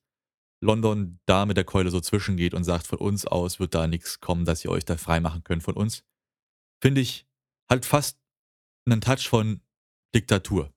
London 0.59 1.19
da 1.27 1.45
mit 1.45 1.55
der 1.55 1.65
Keule 1.65 1.91
so 1.91 2.01
zwischengeht 2.01 2.55
und 2.55 2.63
sagt, 2.63 2.87
von 2.87 2.97
uns 2.97 3.27
aus 3.27 3.59
wird 3.59 3.75
da 3.75 3.85
nichts 3.85 4.21
kommen, 4.21 4.43
dass 4.43 4.65
ihr 4.65 4.71
euch 4.71 4.85
da 4.85 4.97
frei 4.97 5.19
machen 5.19 5.43
könnt 5.43 5.61
von 5.61 5.75
uns. 5.75 6.03
Finde 6.81 6.99
ich 6.99 7.27
halt 7.69 7.85
fast 7.85 8.17
einen 8.87 9.01
Touch 9.01 9.29
von 9.29 9.61
Diktatur, 10.15 10.73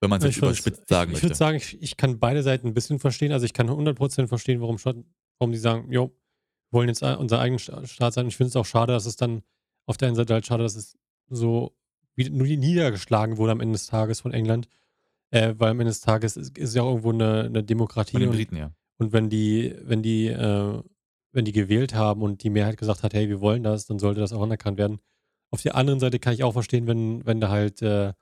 wenn 0.00 0.08
man 0.08 0.20
es 0.20 0.28
jetzt 0.28 0.38
überspitzt 0.38 0.88
sagen 0.88 1.10
ich, 1.10 1.16
möchte. 1.16 1.26
Ich 1.26 1.30
würde 1.30 1.36
sagen, 1.36 1.56
ich, 1.58 1.82
ich, 1.82 1.98
kann 1.98 2.18
beide 2.18 2.42
Seiten 2.42 2.68
ein 2.68 2.72
bisschen 2.72 2.98
verstehen. 2.98 3.32
Also 3.32 3.44
ich 3.44 3.52
kann 3.52 3.68
100% 3.68 4.26
verstehen, 4.26 4.62
warum, 4.62 4.78
warum 4.82 5.52
die 5.52 5.58
sagen, 5.58 5.92
jo, 5.92 6.16
wir 6.70 6.78
wollen 6.78 6.88
jetzt 6.88 7.02
unser 7.02 7.38
eigener 7.38 7.58
Staat 7.58 8.14
sein. 8.14 8.28
Ich 8.28 8.38
finde 8.38 8.48
es 8.48 8.56
auch 8.56 8.64
schade, 8.64 8.94
dass 8.94 9.04
es 9.04 9.16
dann 9.16 9.42
auf 9.84 9.98
der 9.98 10.08
einen 10.08 10.16
Seite 10.16 10.32
halt 10.32 10.46
schade, 10.46 10.62
dass 10.62 10.74
es 10.74 10.96
so 11.28 11.76
wie, 12.14 12.30
nur 12.30 12.46
niedergeschlagen 12.46 13.36
wurde 13.36 13.52
am 13.52 13.60
Ende 13.60 13.72
des 13.72 13.88
Tages 13.88 14.20
von 14.20 14.32
England 14.32 14.68
äh, 15.30 15.54
weil 15.56 15.70
am 15.70 15.80
Ende 15.80 15.90
des 15.90 16.00
Tages 16.00 16.36
ist, 16.36 16.56
ist 16.58 16.74
ja 16.74 16.82
auch 16.82 16.90
irgendwo 16.90 17.12
eine, 17.12 17.44
eine 17.44 17.62
Demokratie. 17.62 18.12
Von 18.12 18.20
den 18.20 18.30
Briten, 18.30 18.56
ja. 18.56 18.70
Und 18.98 19.12
wenn 19.12 19.30
die, 19.30 19.74
wenn 19.82 20.02
die, 20.02 20.26
äh, 20.26 20.82
wenn 21.32 21.44
die 21.44 21.52
gewählt 21.52 21.94
haben 21.94 22.22
und 22.22 22.42
die 22.42 22.50
Mehrheit 22.50 22.76
gesagt 22.76 23.02
hat, 23.02 23.14
hey, 23.14 23.28
wir 23.28 23.40
wollen 23.40 23.62
das, 23.62 23.86
dann 23.86 23.98
sollte 23.98 24.20
das 24.20 24.32
auch 24.32 24.42
anerkannt 24.42 24.78
werden. 24.78 24.98
Auf 25.50 25.62
der 25.62 25.74
anderen 25.74 26.00
Seite 26.00 26.18
kann 26.18 26.34
ich 26.34 26.44
auch 26.44 26.52
verstehen, 26.52 26.86
wenn, 26.86 27.24
wenn 27.24 27.40
du 27.40 27.48
halt 27.48 27.82
äh, 27.82 28.12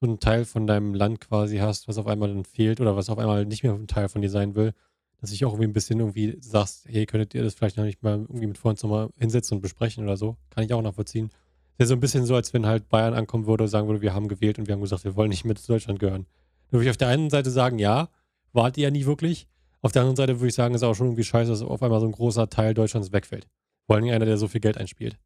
so 0.00 0.06
einen 0.06 0.20
Teil 0.20 0.44
von 0.44 0.66
deinem 0.66 0.94
Land 0.94 1.20
quasi 1.20 1.58
hast, 1.58 1.88
was 1.88 1.98
auf 1.98 2.06
einmal 2.06 2.28
dann 2.28 2.44
fehlt 2.44 2.80
oder 2.80 2.96
was 2.96 3.10
auf 3.10 3.18
einmal 3.18 3.44
nicht 3.46 3.62
mehr 3.62 3.74
ein 3.74 3.86
Teil 3.86 4.08
von 4.08 4.22
dir 4.22 4.30
sein 4.30 4.54
will, 4.54 4.72
dass 5.20 5.32
ich 5.32 5.44
auch 5.44 5.52
irgendwie 5.52 5.68
ein 5.68 5.72
bisschen 5.72 5.98
irgendwie 5.98 6.36
sagst, 6.40 6.86
hey, 6.88 7.06
könntet 7.06 7.34
ihr 7.34 7.42
das 7.42 7.54
vielleicht 7.54 7.76
noch 7.76 7.84
nicht 7.84 8.02
mal 8.02 8.18
irgendwie 8.18 8.46
mit 8.46 8.58
Freunden 8.58 8.86
nochmal 8.86 9.10
hinsetzen 9.18 9.56
und 9.56 9.62
besprechen 9.62 10.04
oder 10.04 10.16
so? 10.16 10.36
Kann 10.50 10.64
ich 10.64 10.72
auch 10.72 10.82
nachvollziehen. 10.82 11.30
Wäre 11.76 11.88
so 11.88 11.94
ein 11.94 12.00
bisschen 12.00 12.24
so, 12.24 12.34
als 12.34 12.52
wenn 12.52 12.66
halt 12.66 12.88
Bayern 12.88 13.14
ankommen 13.14 13.46
würde 13.46 13.64
und 13.64 13.70
sagen 13.70 13.88
würde, 13.88 14.02
wir 14.02 14.14
haben 14.14 14.28
gewählt 14.28 14.58
und 14.58 14.68
wir 14.68 14.74
haben 14.74 14.80
gesagt, 14.80 15.04
wir 15.04 15.16
wollen 15.16 15.30
nicht 15.30 15.44
mehr 15.44 15.56
zu 15.56 15.72
Deutschland 15.72 15.98
gehören. 15.98 16.26
Da 16.68 16.72
würde 16.72 16.84
ich 16.84 16.90
auf 16.90 16.96
der 16.96 17.08
einen 17.08 17.30
Seite 17.30 17.50
sagen, 17.50 17.78
ja, 17.78 18.08
wart 18.52 18.76
ihr 18.76 18.84
ja 18.84 18.90
nie 18.90 19.06
wirklich. 19.06 19.48
Auf 19.80 19.92
der 19.92 20.02
anderen 20.02 20.16
Seite 20.16 20.40
würde 20.40 20.48
ich 20.48 20.54
sagen, 20.54 20.74
ist 20.74 20.82
auch 20.82 20.94
schon 20.94 21.08
irgendwie 21.08 21.24
scheiße, 21.24 21.50
dass 21.50 21.62
auf 21.62 21.82
einmal 21.82 22.00
so 22.00 22.06
ein 22.06 22.12
großer 22.12 22.48
Teil 22.48 22.74
Deutschlands 22.74 23.12
wegfällt. 23.12 23.48
Vor 23.86 23.96
allem 23.96 24.08
einer, 24.08 24.26
der 24.26 24.36
so 24.36 24.48
viel 24.48 24.60
Geld 24.60 24.76
einspielt. 24.76 25.18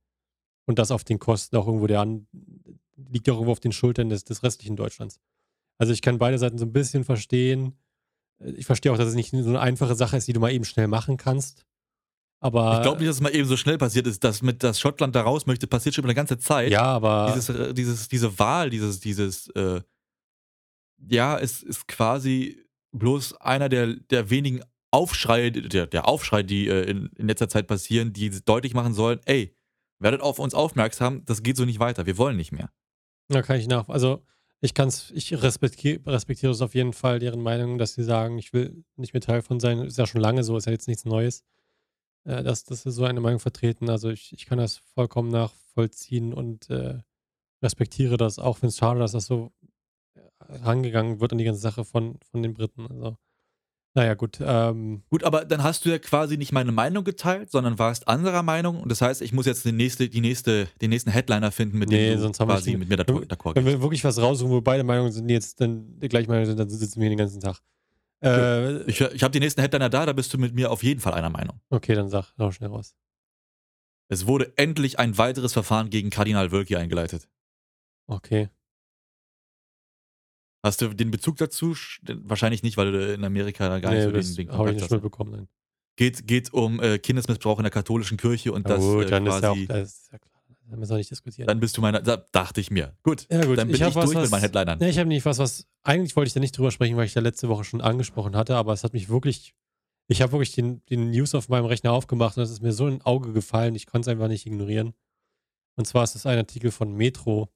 Und 0.66 0.78
das 0.78 0.90
auf 0.90 1.04
den 1.04 1.18
Kosten 1.18 1.56
auch 1.56 1.66
irgendwo 1.66 1.86
der 1.86 2.00
an, 2.00 2.26
liegt 3.08 3.28
auch 3.28 3.34
irgendwo 3.34 3.52
auf 3.52 3.60
den 3.60 3.72
Schultern 3.72 4.08
des, 4.08 4.24
des 4.24 4.42
restlichen 4.42 4.76
Deutschlands. 4.76 5.20
Also 5.78 5.92
ich 5.92 6.02
kann 6.02 6.18
beide 6.18 6.38
Seiten 6.38 6.58
so 6.58 6.66
ein 6.66 6.72
bisschen 6.72 7.04
verstehen. 7.04 7.76
Ich 8.38 8.66
verstehe 8.66 8.92
auch, 8.92 8.98
dass 8.98 9.08
es 9.08 9.14
nicht 9.14 9.30
so 9.30 9.48
eine 9.48 9.60
einfache 9.60 9.94
Sache 9.94 10.16
ist, 10.16 10.28
die 10.28 10.32
du 10.32 10.40
mal 10.40 10.52
eben 10.52 10.64
schnell 10.64 10.86
machen 10.86 11.16
kannst. 11.16 11.64
Aber 12.40 12.76
ich 12.76 12.82
glaube 12.82 12.98
nicht, 12.98 13.08
dass 13.08 13.16
es 13.16 13.22
mal 13.22 13.34
eben 13.34 13.48
so 13.48 13.56
schnell 13.56 13.78
passiert 13.78 14.06
ist, 14.06 14.22
dass 14.24 14.42
mit 14.42 14.62
dass 14.62 14.80
Schottland 14.80 15.14
da 15.14 15.22
raus 15.22 15.46
möchte, 15.46 15.68
passiert 15.68 15.94
schon 15.94 16.04
eine 16.04 16.14
ganze 16.14 16.38
Zeit. 16.38 16.72
Ja, 16.72 16.82
aber 16.82 17.32
dieses, 17.34 17.48
äh, 17.48 17.72
dieses, 17.72 18.08
diese 18.08 18.36
Wahl, 18.38 18.68
dieses, 18.68 18.98
dieses, 18.98 19.48
äh, 19.50 19.80
ja, 21.12 21.38
es 21.38 21.62
ist 21.62 21.88
quasi 21.88 22.64
bloß 22.92 23.40
einer 23.40 23.68
der, 23.68 23.94
der 24.10 24.30
wenigen 24.30 24.62
Aufschreie, 24.90 25.52
der, 25.52 25.86
der 25.86 26.08
Aufschrei, 26.08 26.42
die 26.42 26.68
äh, 26.68 26.82
in, 26.82 27.10
in 27.16 27.28
letzter 27.28 27.48
Zeit 27.48 27.66
passieren, 27.66 28.12
die 28.12 28.30
deutlich 28.44 28.74
machen 28.74 28.94
sollen, 28.94 29.20
ey, 29.24 29.56
werdet 29.98 30.20
auf 30.20 30.38
uns 30.38 30.54
aufmerksam, 30.54 31.24
das 31.24 31.42
geht 31.42 31.56
so 31.56 31.64
nicht 31.64 31.80
weiter, 31.80 32.06
wir 32.06 32.18
wollen 32.18 32.36
nicht 32.36 32.52
mehr. 32.52 32.70
Da 33.28 33.42
kann 33.42 33.58
ich 33.58 33.68
nach. 33.68 33.88
Also 33.88 34.24
ich 34.60 34.74
kann's, 34.74 35.10
ich 35.14 35.42
respektiere, 35.42 36.00
respektiere 36.06 36.52
es 36.52 36.60
auf 36.60 36.74
jeden 36.74 36.92
Fall, 36.92 37.18
deren 37.18 37.42
Meinung, 37.42 37.78
dass 37.78 37.94
sie 37.94 38.04
sagen, 38.04 38.38
ich 38.38 38.52
will 38.52 38.84
nicht 38.96 39.14
mehr 39.14 39.20
Teil 39.20 39.42
von 39.42 39.60
sein. 39.60 39.78
Ist 39.78 39.98
ja 39.98 40.06
schon 40.06 40.20
lange 40.20 40.44
so, 40.44 40.56
ist 40.56 40.66
ja 40.66 40.72
jetzt 40.72 40.88
nichts 40.88 41.04
Neues 41.04 41.44
äh, 42.24 42.42
dass, 42.42 42.64
dass 42.64 42.84
wir 42.84 42.92
so 42.92 43.04
eine 43.04 43.20
Meinung 43.20 43.40
vertreten. 43.40 43.90
Also 43.90 44.10
ich, 44.10 44.32
ich 44.32 44.46
kann 44.46 44.58
das 44.58 44.78
vollkommen 44.94 45.30
nachvollziehen 45.30 46.32
und 46.32 46.70
äh, 46.70 46.98
respektiere 47.62 48.16
das, 48.16 48.38
auch 48.38 48.62
wenn 48.62 48.68
es 48.68 48.76
schade, 48.76 49.00
dass 49.00 49.12
das 49.12 49.26
so 49.26 49.52
rangegangen 50.62 51.20
wird 51.20 51.32
an 51.32 51.38
die 51.38 51.44
ganze 51.44 51.60
Sache 51.60 51.84
von, 51.84 52.18
von 52.30 52.42
den 52.42 52.54
Briten. 52.54 52.86
Also, 52.86 53.16
naja, 53.94 54.14
gut. 54.14 54.38
Ähm, 54.42 55.02
gut, 55.10 55.22
aber 55.22 55.44
dann 55.44 55.62
hast 55.62 55.84
du 55.84 55.90
ja 55.90 55.98
quasi 55.98 56.38
nicht 56.38 56.50
meine 56.52 56.72
Meinung 56.72 57.04
geteilt, 57.04 57.50
sondern 57.50 57.78
warst 57.78 58.08
anderer 58.08 58.42
Meinung. 58.42 58.80
Und 58.80 58.90
das 58.90 59.02
heißt, 59.02 59.20
ich 59.20 59.32
muss 59.32 59.44
jetzt 59.44 59.66
die 59.66 59.72
nächste, 59.72 60.08
die 60.08 60.22
nächste, 60.22 60.66
den 60.80 60.90
nächsten 60.90 61.10
Headliner 61.10 61.52
finden, 61.52 61.78
mit 61.78 61.90
nee, 61.90 62.08
dem 62.08 62.16
du 62.16 62.22
sonst 62.22 62.38
quasi 62.38 62.76
mit 62.76 62.88
mir 62.88 62.96
d'accord 62.96 63.54
Wenn 63.54 63.66
wir 63.66 63.82
wirklich 63.82 64.02
was 64.02 64.18
raussuchen, 64.18 64.50
wo 64.50 64.60
beide 64.62 64.82
Meinungen 64.82 65.12
sind, 65.12 65.28
die 65.28 65.34
jetzt 65.34 65.60
dann 65.60 65.98
die 66.00 66.08
gleiche 66.08 66.28
Meinung 66.28 66.46
sind, 66.46 66.58
dann 66.58 66.70
sitzen 66.70 67.00
wir 67.00 67.02
hier 67.08 67.16
den 67.16 67.18
ganzen 67.18 67.40
Tag. 67.40 67.60
Äh, 68.24 68.82
Ich, 68.84 69.00
ich 69.00 69.22
habe 69.22 69.32
die 69.32 69.40
nächsten 69.40 69.60
Headliner 69.60 69.90
da, 69.90 70.06
da 70.06 70.12
bist 70.14 70.32
du 70.32 70.38
mit 70.38 70.54
mir 70.54 70.70
auf 70.70 70.82
jeden 70.82 71.00
Fall 71.00 71.12
einer 71.12 71.30
Meinung. 71.30 71.60
okay, 71.68 71.94
dann 71.94 72.08
sag 72.08 72.32
noch 72.38 72.52
schnell 72.52 72.70
raus. 72.70 72.94
Es 74.08 74.26
wurde 74.26 74.52
endlich 74.56 74.98
ein 74.98 75.18
weiteres 75.18 75.52
Verfahren 75.52 75.90
gegen 75.90 76.10
Kardinal 76.10 76.50
Wölki 76.52 76.76
eingeleitet. 76.76 77.28
Okay. 78.06 78.48
Hast 80.62 80.80
du 80.80 80.88
den 80.94 81.10
Bezug 81.10 81.36
dazu? 81.38 81.72
Sch- 81.72 82.00
Wahrscheinlich 82.24 82.62
nicht, 82.62 82.76
weil 82.76 82.92
du 82.92 83.14
in 83.14 83.24
Amerika 83.24 83.68
da 83.68 83.80
gar 83.80 83.90
nicht 83.90 83.98
nee, 84.00 84.04
so 84.06 84.12
das 84.12 84.34
den, 84.34 84.46
den 84.46 84.52
habe 84.52 84.52
ich 84.52 84.56
Kontakt 84.58 84.74
nicht 84.76 84.82
hast. 84.84 84.90
ne? 84.90 84.96
mitbekommen. 84.96 85.32
Nein. 85.32 85.48
Geht, 85.96 86.26
geht 86.26 86.52
um 86.52 86.80
äh, 86.80 86.98
Kindesmissbrauch 86.98 87.58
in 87.58 87.64
der 87.64 87.70
katholischen 87.72 88.16
Kirche 88.16 88.52
und 88.52 88.66
Ja, 88.68 88.76
das 88.76 88.84
gut, 88.84 89.04
äh, 89.06 89.10
dann 89.10 89.26
ist 89.26 89.42
ja 89.42 89.50
auch, 89.50 89.54
quasi. 89.54 89.66
das 89.66 89.88
ist 89.92 90.12
ja 90.12 90.18
klar. 90.18 90.28
Da 90.70 90.76
müssen 90.78 90.90
wir 90.92 90.96
nicht 90.96 91.10
diskutieren. 91.10 91.46
dann 91.48 91.60
bist 91.60 91.76
du 91.76 91.82
meiner. 91.82 92.00
Da 92.00 92.16
dachte 92.32 92.60
ich 92.62 92.70
mir. 92.70 92.96
Gut, 93.02 93.26
Ja, 93.30 93.44
gut, 93.44 93.58
dann 93.58 93.66
bin 93.68 93.74
ich 93.76 93.82
ich, 93.82 93.92
durch 93.92 93.96
was- 94.14 94.14
mit 94.22 94.30
meinen 94.30 94.40
Headlinern. 94.40 94.78
Ne, 94.78 94.88
ich 94.88 94.98
habe 94.98 95.08
nicht 95.08 95.24
was, 95.26 95.36
was. 95.38 95.66
Eigentlich 95.82 96.16
wollte 96.16 96.28
ich 96.28 96.32
da 96.34 96.40
nicht 96.40 96.56
drüber 96.56 96.70
sprechen, 96.70 96.96
weil 96.96 97.04
ich 97.04 97.12
da 97.12 97.20
letzte 97.20 97.48
Woche 97.50 97.64
schon 97.64 97.82
angesprochen 97.82 98.36
hatte, 98.36 98.56
aber 98.56 98.72
es 98.72 98.82
hat 98.84 98.94
mich 98.94 99.08
wirklich. 99.10 99.54
Ich 100.08 100.22
habe 100.22 100.32
wirklich 100.32 100.52
den, 100.54 100.82
den 100.86 101.10
News 101.10 101.34
auf 101.34 101.48
meinem 101.48 101.66
Rechner 101.66 101.92
aufgemacht 101.92 102.36
und 102.38 102.42
es 102.42 102.50
ist 102.50 102.62
mir 102.62 102.72
so 102.72 102.86
ins 102.88 103.04
Auge 103.04 103.32
gefallen, 103.32 103.74
ich 103.74 103.86
konnte 103.86 104.08
es 104.08 104.12
einfach 104.12 104.28
nicht 104.28 104.46
ignorieren. 104.46 104.94
Und 105.76 105.86
zwar 105.86 106.04
ist 106.04 106.14
es 106.16 106.24
ein 106.26 106.38
Artikel 106.38 106.70
von 106.70 106.92
Metro, 106.94 107.50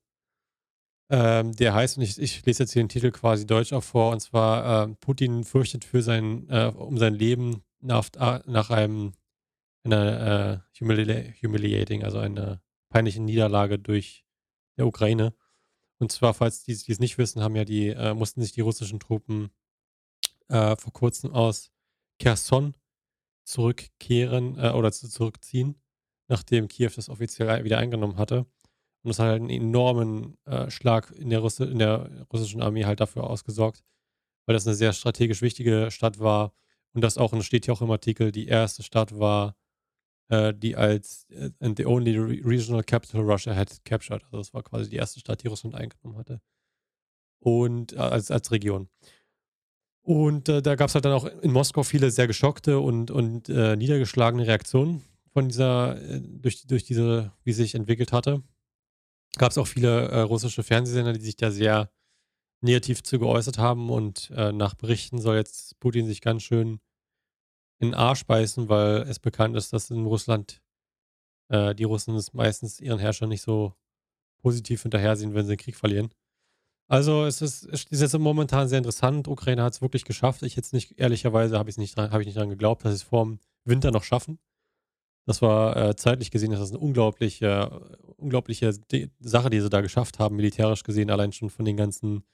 ähm, 1.10 1.54
der 1.54 1.74
heißt, 1.74 1.98
und 1.98 2.02
ich, 2.02 2.18
ich 2.18 2.44
lese 2.44 2.64
jetzt 2.64 2.72
hier 2.72 2.82
den 2.82 2.88
Titel 2.88 3.10
quasi 3.10 3.46
deutsch 3.46 3.72
auch 3.72 3.84
vor, 3.84 4.12
und 4.12 4.20
zwar 4.20 4.84
ähm, 4.84 4.96
Putin 4.96 5.44
fürchtet 5.44 5.84
für 5.84 6.02
sein, 6.02 6.48
äh, 6.48 6.72
um 6.74 6.98
sein 6.98 7.14
Leben 7.14 7.62
nach, 7.80 8.08
nach 8.46 8.70
einem 8.70 9.12
einer 9.86 10.64
äh, 10.74 10.80
humili 10.80 11.34
humiliating, 11.42 12.02
also 12.04 12.18
einer 12.18 12.60
peinlichen 12.90 13.24
Niederlage 13.24 13.78
durch 13.78 14.24
der 14.76 14.86
Ukraine. 14.86 15.34
Und 15.98 16.12
zwar, 16.12 16.34
falls 16.34 16.62
die 16.62 16.76
die 16.76 16.92
es 16.92 16.98
nicht 16.98 17.18
wissen, 17.18 17.42
haben 17.42 17.56
ja 17.56 17.64
die, 17.64 17.88
äh, 17.88 18.14
mussten 18.14 18.42
sich 18.42 18.52
die 18.52 18.60
russischen 18.60 19.00
Truppen 19.00 19.50
äh, 20.48 20.76
vor 20.76 20.92
kurzem 20.92 21.32
aus 21.32 21.70
Kherson 22.18 22.74
zurückkehren 23.44 24.58
äh, 24.58 24.70
oder 24.70 24.92
zu, 24.92 25.08
zurückziehen, 25.08 25.80
nachdem 26.28 26.68
Kiew 26.68 26.90
das 26.94 27.08
offiziell 27.08 27.64
wieder 27.64 27.78
eingenommen 27.78 28.18
hatte. 28.18 28.46
Und 29.06 29.10
das 29.10 29.20
hat 29.20 29.28
halt 29.28 29.40
einen 29.40 29.50
enormen 29.50 30.36
äh, 30.46 30.68
Schlag 30.68 31.12
in 31.12 31.30
der, 31.30 31.38
Russi 31.38 31.62
in 31.62 31.78
der 31.78 32.26
russischen 32.32 32.60
Armee 32.60 32.86
halt 32.86 32.98
dafür 32.98 33.30
ausgesorgt, 33.30 33.84
weil 34.46 34.54
das 34.54 34.66
eine 34.66 34.74
sehr 34.74 34.92
strategisch 34.92 35.42
wichtige 35.42 35.92
Stadt 35.92 36.18
war. 36.18 36.52
Und 36.92 37.02
das 37.02 37.16
auch, 37.16 37.32
und 37.32 37.44
steht 37.44 37.66
hier 37.66 37.74
auch 37.74 37.82
im 37.82 37.90
Artikel, 37.92 38.32
die 38.32 38.48
erste 38.48 38.82
Stadt 38.82 39.16
war, 39.16 39.54
äh, 40.28 40.52
die 40.52 40.74
als 40.74 41.24
äh, 41.30 41.50
and 41.60 41.78
the 41.78 41.86
only 41.86 42.16
re 42.16 42.44
regional 42.44 42.82
capital 42.82 43.20
Russia 43.20 43.54
had 43.54 43.84
captured. 43.84 44.24
Also 44.24 44.38
das 44.38 44.52
war 44.52 44.64
quasi 44.64 44.90
die 44.90 44.96
erste 44.96 45.20
Stadt, 45.20 45.40
die 45.44 45.46
Russland 45.46 45.76
eingenommen 45.76 46.18
hatte. 46.18 46.40
Und 47.38 47.92
äh, 47.92 47.98
als, 47.98 48.32
als 48.32 48.50
Region. 48.50 48.88
Und 50.02 50.48
äh, 50.48 50.62
da 50.62 50.74
gab 50.74 50.88
es 50.88 50.96
halt 50.96 51.04
dann 51.04 51.12
auch 51.12 51.26
in 51.26 51.52
Moskau 51.52 51.84
viele 51.84 52.10
sehr 52.10 52.26
geschockte 52.26 52.80
und, 52.80 53.12
und 53.12 53.48
äh, 53.50 53.76
niedergeschlagene 53.76 54.48
Reaktionen 54.48 55.04
von 55.32 55.46
dieser, 55.46 55.96
äh, 56.02 56.20
durch, 56.20 56.66
durch 56.66 56.82
diese, 56.82 57.30
wie 57.44 57.52
sich 57.52 57.76
entwickelt 57.76 58.12
hatte. 58.12 58.42
Gab 59.38 59.51
es 59.51 59.59
auch 59.59 59.66
viele 59.66 60.09
äh, 60.09 60.20
russische 60.20 60.62
Fernsehsender, 60.62 61.12
die 61.12 61.20
sich 61.20 61.37
da 61.37 61.51
sehr 61.51 61.90
negativ 62.62 63.03
zu 63.03 63.18
geäußert 63.18 63.59
haben 63.59 63.90
und 63.90 64.31
äh, 64.35 64.53
nach 64.53 64.75
Berichten 64.75 65.20
soll 65.20 65.37
jetzt 65.37 65.79
Putin 65.79 66.07
sich 66.07 66.20
ganz 66.20 66.42
schön 66.42 66.81
in 67.79 67.88
den 67.88 67.94
Arsch 67.94 68.25
beißen, 68.25 68.68
weil 68.68 69.03
es 69.03 69.18
bekannt 69.18 69.57
ist, 69.57 69.72
dass 69.72 69.90
in 69.90 70.07
Russland 70.07 70.62
äh, 71.49 71.75
die 71.75 71.85
Russen 71.85 72.14
es 72.16 72.33
meistens 72.33 72.81
ihren 72.81 72.99
Herrscher 72.99 73.27
nicht 73.27 73.42
so 73.42 73.75
positiv 74.42 74.83
hinterhersehen, 74.83 75.35
wenn 75.35 75.44
sie 75.44 75.57
den 75.57 75.62
Krieg 75.62 75.77
verlieren. 75.77 76.11
Also 76.88 77.25
es 77.25 77.42
ist, 77.42 77.64
es 77.64 77.85
ist 77.85 78.01
jetzt 78.01 78.16
momentan 78.16 78.68
sehr 78.68 78.79
interessant. 78.79 79.27
Ukraine 79.27 79.62
hat 79.62 79.72
es 79.72 79.83
wirklich 79.83 80.05
geschafft. 80.05 80.42
Ich 80.42 80.55
jetzt 80.55 80.72
nicht, 80.72 80.99
ehrlicherweise 80.99 81.59
habe 81.59 81.68
ich 81.68 81.79
nicht 81.79 81.96
dran, 81.96 82.12
habe 82.12 82.22
ich 82.22 82.27
nicht 82.27 82.38
dran 82.38 82.49
geglaubt, 82.49 82.85
dass 82.85 82.92
sie 82.92 82.96
es 82.96 83.03
vor 83.03 83.25
dem 83.25 83.40
Winter 83.64 83.90
noch 83.90 84.05
schaffen. 84.05 84.38
Das 85.27 85.42
war 85.42 85.77
äh, 85.77 85.96
zeitlich 85.96 86.31
gesehen, 86.31 86.53
das 86.53 86.61
ist 86.61 86.70
eine 86.70 86.79
unglaubliche, 86.79 87.99
unglaubliche 88.16 88.72
Sache, 89.20 89.50
die 89.50 89.61
sie 89.61 89.70
da 89.70 89.81
geschafft 89.81 90.18
haben, 90.18 90.37
militärisch 90.37 90.83
gesehen, 90.83 91.11
allein 91.11 91.33
schon 91.33 91.50
von 91.50 91.64
den 91.64 91.76
ganzen 91.76 92.24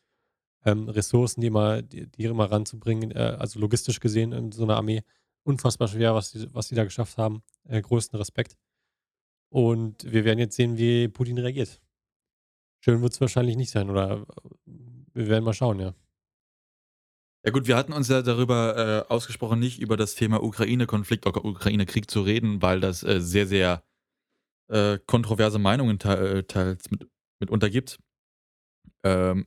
ähm, 0.64 0.88
Ressourcen, 0.88 1.40
die 1.40 1.49
immer, 1.49 1.83
die, 1.83 2.07
die 2.07 2.25
immer 2.25 2.51
ranzubringen, 2.51 3.11
äh, 3.11 3.37
also 3.38 3.59
logistisch 3.61 4.01
gesehen 4.01 4.33
in 4.33 4.53
so 4.53 4.64
einer 4.64 4.77
Armee. 4.77 5.03
Unfassbar 5.45 5.88
schwer, 5.88 6.14
was 6.14 6.33
die, 6.33 6.47
was 6.55 6.68
die 6.68 6.75
da 6.75 6.85
geschafft 6.85 7.18
haben. 7.18 7.42
Äh, 7.64 7.83
größten 7.83 8.16
Respekt. 8.16 8.57
Und 9.51 10.11
wir 10.11 10.25
werden 10.25 10.38
jetzt 10.38 10.57
sehen, 10.57 10.79
wie 10.79 11.09
Putin 11.09 11.38
reagiert. 11.38 11.81
Schön 12.81 13.03
wird 13.03 13.12
es 13.12 13.21
wahrscheinlich 13.21 13.57
nicht 13.57 13.71
sein, 13.71 13.90
oder 13.90 14.27
äh, 14.66 14.71
wir 15.14 15.29
werden 15.29 15.45
mal 15.45 15.55
schauen, 15.55 15.81
ja. 15.81 15.95
Ja 17.45 17.51
gut, 17.51 17.66
wir 17.66 17.77
hatten 17.77 17.92
uns 17.92 18.07
ja 18.07 18.23
darüber 18.23 19.07
äh, 19.09 19.12
ausgesprochen, 19.12 19.59
nicht 19.59 19.81
über 19.81 19.97
das 19.97 20.14
Thema 20.14 20.42
Ukraine-Konflikt 20.45 21.27
oder 21.27 21.45
Ukraine-Krieg 21.45 22.09
zu 22.09 22.23
reden, 22.23 22.62
weil 22.62 22.79
das 22.79 23.03
äh, 23.03 23.21
sehr, 23.21 23.49
sehr 23.49 23.83
äh, 24.68 24.98
kontroverse 25.07 25.59
Meinungen 25.59 25.98
te 25.98 26.38
äh, 26.38 26.42
teils 26.44 26.90
mit, 26.90 27.09
mitunter 27.40 27.70
gibt. 27.70 27.98
Ähm, 29.03 29.46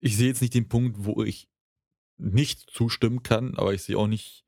ich 0.00 0.16
sehe 0.16 0.28
jetzt 0.28 0.42
nicht 0.42 0.54
den 0.54 0.68
Punkt, 0.68 1.04
wo 1.04 1.22
ich 1.22 1.48
nicht 2.16 2.70
zustimmen 2.70 3.22
kann, 3.22 3.56
aber 3.56 3.74
ich 3.74 3.82
sehe 3.82 3.98
auch 3.98 4.06
nicht, 4.06 4.44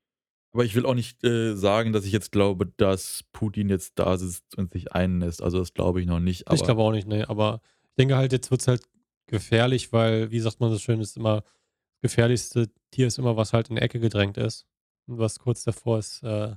aber 0.52 0.64
ich 0.64 0.74
will 0.74 0.86
auch 0.86 0.94
nicht 0.94 1.24
äh, 1.24 1.54
sagen, 1.54 1.92
dass 1.92 2.04
ich 2.04 2.12
jetzt 2.12 2.32
glaube, 2.32 2.66
dass 2.76 3.24
Putin 3.32 3.68
jetzt 3.68 3.98
da 3.98 4.16
sitzt 4.16 4.56
und 4.56 4.72
sich 4.72 4.92
einlässt. 4.92 5.42
Also 5.42 5.58
das 5.58 5.74
glaube 5.74 6.00
ich 6.00 6.06
noch 6.06 6.20
nicht. 6.20 6.44
Ich 6.52 6.62
glaube 6.62 6.82
auch 6.82 6.92
nicht, 6.92 7.08
ne. 7.08 7.28
Aber 7.28 7.60
ich 7.88 7.94
denke 7.94 8.16
halt, 8.16 8.32
jetzt 8.32 8.50
wird 8.50 8.60
es 8.60 8.68
halt 8.68 8.82
gefährlich, 9.26 9.92
weil, 9.92 10.30
wie 10.30 10.40
sagt 10.40 10.60
man 10.60 10.70
so 10.70 10.78
schön, 10.78 11.00
ist 11.00 11.16
immer, 11.16 11.40
das 11.40 12.02
gefährlichste 12.02 12.70
Tier 12.90 13.08
ist 13.08 13.18
immer, 13.18 13.36
was 13.36 13.52
halt 13.52 13.68
in 13.68 13.76
die 13.76 13.82
Ecke 13.82 14.00
gedrängt 14.00 14.36
ist. 14.36 14.66
Und 15.06 15.18
was 15.18 15.38
kurz 15.38 15.64
davor 15.64 15.98
ist, 15.98 16.22
äh, 16.22 16.56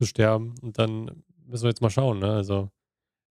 zu 0.00 0.06
sterben. 0.06 0.54
Und 0.62 0.78
dann 0.78 1.24
müssen 1.52 1.64
wir 1.64 1.70
jetzt 1.70 1.82
mal 1.82 1.90
schauen, 1.90 2.18
ne? 2.18 2.32
Also, 2.32 2.70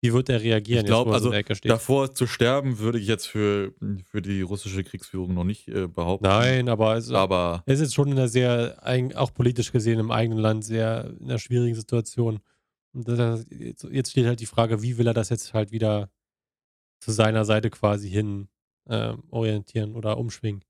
wie 0.00 0.12
wird 0.12 0.28
er 0.28 0.40
reagieren, 0.40 0.80
Ich 0.80 0.86
glaub, 0.86 1.08
jetzt, 1.08 1.24
wo 1.24 1.30
so 1.30 1.30
also, 1.30 1.58
davor 1.64 2.14
zu 2.14 2.26
sterben, 2.26 2.78
würde 2.78 2.98
ich 2.98 3.08
jetzt 3.08 3.26
für, 3.26 3.74
für 4.04 4.22
die 4.22 4.42
russische 4.42 4.84
Kriegsführung 4.84 5.34
noch 5.34 5.44
nicht 5.44 5.66
äh, 5.68 5.88
behaupten. 5.88 6.26
Nein, 6.26 6.68
aber 6.68 6.96
es, 6.96 7.10
Aber 7.10 7.64
er 7.66 7.74
ist 7.74 7.80
jetzt 7.80 7.94
schon 7.94 8.08
in 8.08 8.18
einer 8.18 8.28
sehr, 8.28 8.80
auch 9.16 9.34
politisch 9.34 9.72
gesehen 9.72 9.98
im 9.98 10.12
eigenen 10.12 10.38
Land, 10.38 10.64
sehr 10.64 11.14
in 11.18 11.24
einer 11.24 11.38
schwierigen 11.38 11.74
Situation. 11.74 12.38
Und 12.94 13.08
das, 13.08 13.46
jetzt 13.50 14.10
steht 14.10 14.26
halt 14.26 14.40
die 14.40 14.46
Frage, 14.46 14.82
wie 14.82 14.98
will 14.98 15.06
er 15.06 15.14
das 15.14 15.30
jetzt 15.30 15.52
halt 15.52 15.72
wieder 15.72 16.10
zu 17.00 17.10
seiner 17.10 17.44
Seite 17.44 17.70
quasi 17.70 18.08
hin 18.08 18.48
ähm, 18.88 19.24
orientieren 19.30 19.96
oder 19.96 20.16
umschwingen? 20.16 20.64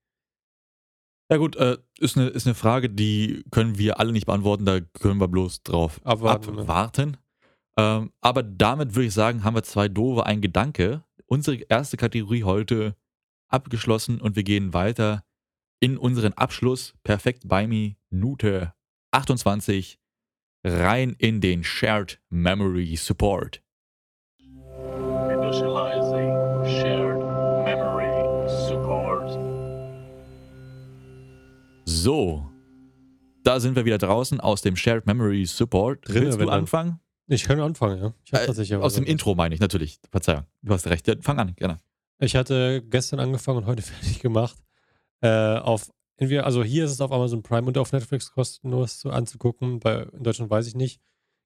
Ja 1.30 1.37
gut, 1.37 1.56
äh, 1.56 1.76
ist, 1.98 2.16
eine, 2.16 2.28
ist 2.28 2.46
eine 2.46 2.54
Frage, 2.54 2.88
die 2.88 3.44
können 3.50 3.76
wir 3.76 4.00
alle 4.00 4.12
nicht 4.12 4.24
beantworten, 4.24 4.64
da 4.64 4.80
können 4.80 5.20
wir 5.20 5.28
bloß 5.28 5.62
drauf 5.62 6.00
Abwarten, 6.04 6.54
ne? 6.54 7.18
Ähm, 7.79 8.12
aber 8.21 8.43
damit 8.43 8.97
würde 8.97 9.07
ich 9.07 9.14
sagen, 9.14 9.45
haben 9.45 9.55
wir 9.55 9.62
zwei 9.62 9.88
doofe, 9.88 10.27
ein 10.27 10.41
Gedanke. 10.41 11.05
Unsere 11.27 11.59
erste 11.69 11.97
Kategorie 11.97 12.43
heute 12.43 12.97
abgeschlossen 13.49 14.21
und 14.21 14.35
wir 14.35 14.43
gehen 14.43 14.75
weiter 14.75 15.23
in 15.79 15.97
unseren 15.97 16.33
Abschluss. 16.33 16.95
Perfekt 17.05 17.45
bei 17.47 17.69
mir, 17.69 17.95
Minute 18.11 18.75
28, 19.12 20.01
rein 20.64 21.14
in 21.19 21.41
den 21.41 21.62
Shared 21.62 22.21
Memory 22.31 22.97
Support. 22.97 23.62
Initializing 24.38 26.35
shared 26.64 27.19
memory 27.64 28.49
support. 28.69 29.38
So, 31.85 32.51
da 33.45 33.61
sind 33.61 33.77
wir 33.77 33.85
wieder 33.85 33.99
draußen 33.99 34.41
aus 34.41 34.62
dem 34.62 34.75
Shared 34.75 35.07
Memory 35.07 35.47
Support. 35.47 36.09
Drinne, 36.09 36.27
Willst 36.27 36.41
du 36.41 36.49
anfangen? 36.49 37.01
Ich 37.29 37.45
kann 37.45 37.61
anfangen, 37.61 37.99
ja. 38.03 38.14
Ich, 38.25 38.33
hab 38.33 38.43
Äh, 38.43 38.47
tatsächlich 38.47 38.79
aus 38.79 38.95
dem. 38.95 39.05
Intro 39.05 39.35
meine 39.35 39.55
ich 39.55 39.61
natürlich. 39.61 40.01
Verzeihung. 40.11 40.45
Du 40.62 40.73
hast 40.73 40.87
recht. 40.87 41.07
Ja, 41.07 41.14
fang 41.21 41.38
an, 41.38 41.55
gerne. 41.55 41.79
Ich 42.19 42.35
hatte 42.35 42.83
gestern 42.83 43.21
angefangen 43.21 43.59
und 43.59 43.67
heute 43.67 43.83
fertig 43.83 44.21
gemacht. 44.21 44.59
Äh, 45.21 45.59
auf 45.59 45.91
entweder, 46.17 46.47
also 46.47 46.64
hier 46.64 46.87
ist 46.87 46.93
es 46.93 47.01
auf 47.01 47.12
Amazon 47.12 47.43
Prime 47.43 47.67
und 47.67 47.77
auf 47.77 47.93
Netflix 47.93 48.33
kostenlos 48.33 48.99
zu, 48.99 49.11
anzugucken. 49.11 49.79
Bei, 49.79 50.03
in 50.05 50.23
Deutschland 50.23 50.51
weiß 50.51 50.67
ich 50.67 50.75
nicht. 50.75 51.01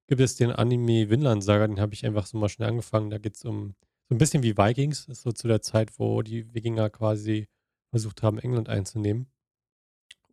Gibt 0.07 0.21
es 0.21 0.35
den 0.35 0.51
Anime 0.51 1.09
Vinland 1.09 1.43
Saga, 1.43 1.67
den 1.67 1.79
habe 1.79 1.93
ich 1.93 2.05
einfach 2.05 2.25
so 2.25 2.37
mal 2.37 2.49
schnell 2.49 2.69
angefangen. 2.69 3.09
Da 3.09 3.17
geht 3.17 3.35
es 3.35 3.43
um 3.45 3.75
so 4.09 4.15
ein 4.15 4.17
bisschen 4.17 4.43
wie 4.43 4.57
Vikings. 4.57 5.07
Ist 5.07 5.21
so 5.21 5.31
zu 5.31 5.47
der 5.47 5.61
Zeit, 5.61 5.99
wo 5.99 6.21
die 6.21 6.53
Wikinger 6.53 6.89
quasi 6.89 7.47
versucht 7.89 8.23
haben, 8.23 8.39
England 8.39 8.69
einzunehmen. 8.69 9.27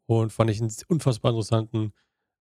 Und 0.07 0.33
fand 0.33 0.51
ich 0.51 0.61
einen 0.61 0.73
unfassbar 0.89 1.33
interessanten 1.33 1.93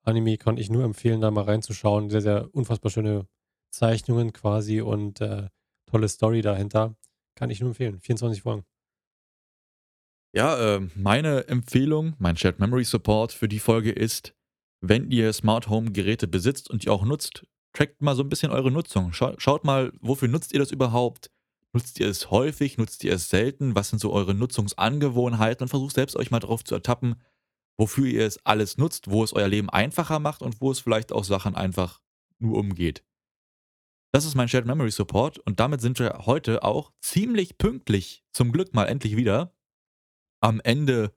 Anime, 0.10 0.38
konnte 0.38 0.62
ich 0.62 0.69
nur 0.69 0.84
empfehlen, 0.84 1.22
da 1.22 1.32
mal 1.32 1.43
reinzuschauen. 1.43 2.10
Sehr, 2.10 2.22
sehr 2.22 2.54
unfassbar 2.54 2.91
schöne 2.91 3.28
Zeichnungen 3.72 4.34
quasi 4.34 4.82
und 4.82 5.22
äh, 5.22 5.48
tolle 5.86 6.10
Story 6.10 6.41
dahinter. 6.41 6.95
Kann 7.36 7.50
ich 7.50 7.60
nur 7.60 7.69
empfehlen. 7.69 8.00
24 8.00 8.41
Folgen. 8.41 8.65
Ja, 10.34 10.76
äh, 10.76 10.88
meine 10.95 11.48
Empfehlung, 11.48 12.15
mein 12.19 12.38
Shared 12.38 12.60
Memory 12.60 12.84
Support 12.84 13.32
für 13.32 13.48
die 13.48 13.60
Folge 13.60 13.91
ist, 13.91 14.36
wenn 14.82 15.10
ihr 15.10 15.34
Smart 15.34 15.69
Home 15.69 15.91
Geräte 15.91 16.28
besitzt 16.28 16.69
und 16.69 16.84
die 16.84 16.89
auch 16.89 17.04
nutzt, 17.04 17.45
trackt 17.74 18.02
mal 18.02 18.15
so 18.15 18.24
ein 18.24 18.30
bisschen 18.30 18.52
eure 18.52 18.72
Nutzung. 18.72 19.12
Schau, 19.13 19.34
schaut 19.38 19.63
mal, 19.63 19.91
wofür 20.02 20.28
nutzt 20.28 20.54
ihr 20.54 20.60
das 20.60 20.72
überhaupt? 20.72 21.32
Nutzt 21.74 22.00
ihr 22.00 22.08
es 22.08 22.32
häufig? 22.32 22.78
Nutzt 22.78 23.04
ihr 23.04 23.13
es 23.13 23.30
selten? 23.30 23.76
Was 23.76 23.89
sind 23.89 24.00
so 24.00 24.12
eure 24.12 24.34
Nutzungsangewohnheiten? 24.34 25.63
Und 25.63 25.69
versucht 25.69 25.95
selbst 25.95 26.15
euch 26.15 26.32
mal 26.32 26.39
drauf 26.39 26.63
zu 26.63 26.76
ertappen, 26.76 27.15
wofür 27.79 28.05
ihr 28.07 28.25
es 28.25 28.45
alles 28.45 28.77
nutzt, 28.77 29.09
wo 29.09 29.23
es 29.23 29.33
euer 29.33 29.47
Leben 29.47 29.69
einfacher 29.69 30.19
macht 30.19 30.41
und 30.41 30.59
wo 30.59 30.69
es 30.69 30.81
vielleicht 30.81 31.13
auch 31.13 31.23
Sachen 31.23 31.55
einfach 31.55 32.01
nur 32.37 32.57
umgeht. 32.57 33.05
Das 34.11 34.25
ist 34.25 34.35
mein 34.35 34.49
Shared 34.49 34.65
Memory 34.65 34.91
Support 34.91 35.39
und 35.39 35.59
damit 35.59 35.79
sind 35.79 35.97
wir 35.97 36.25
heute 36.25 36.63
auch 36.63 36.91
ziemlich 36.99 37.57
pünktlich, 37.57 38.25
zum 38.33 38.51
Glück 38.51 38.73
mal 38.73 38.85
endlich 38.85 39.15
wieder, 39.15 39.55
am 40.41 40.59
Ende 40.59 41.15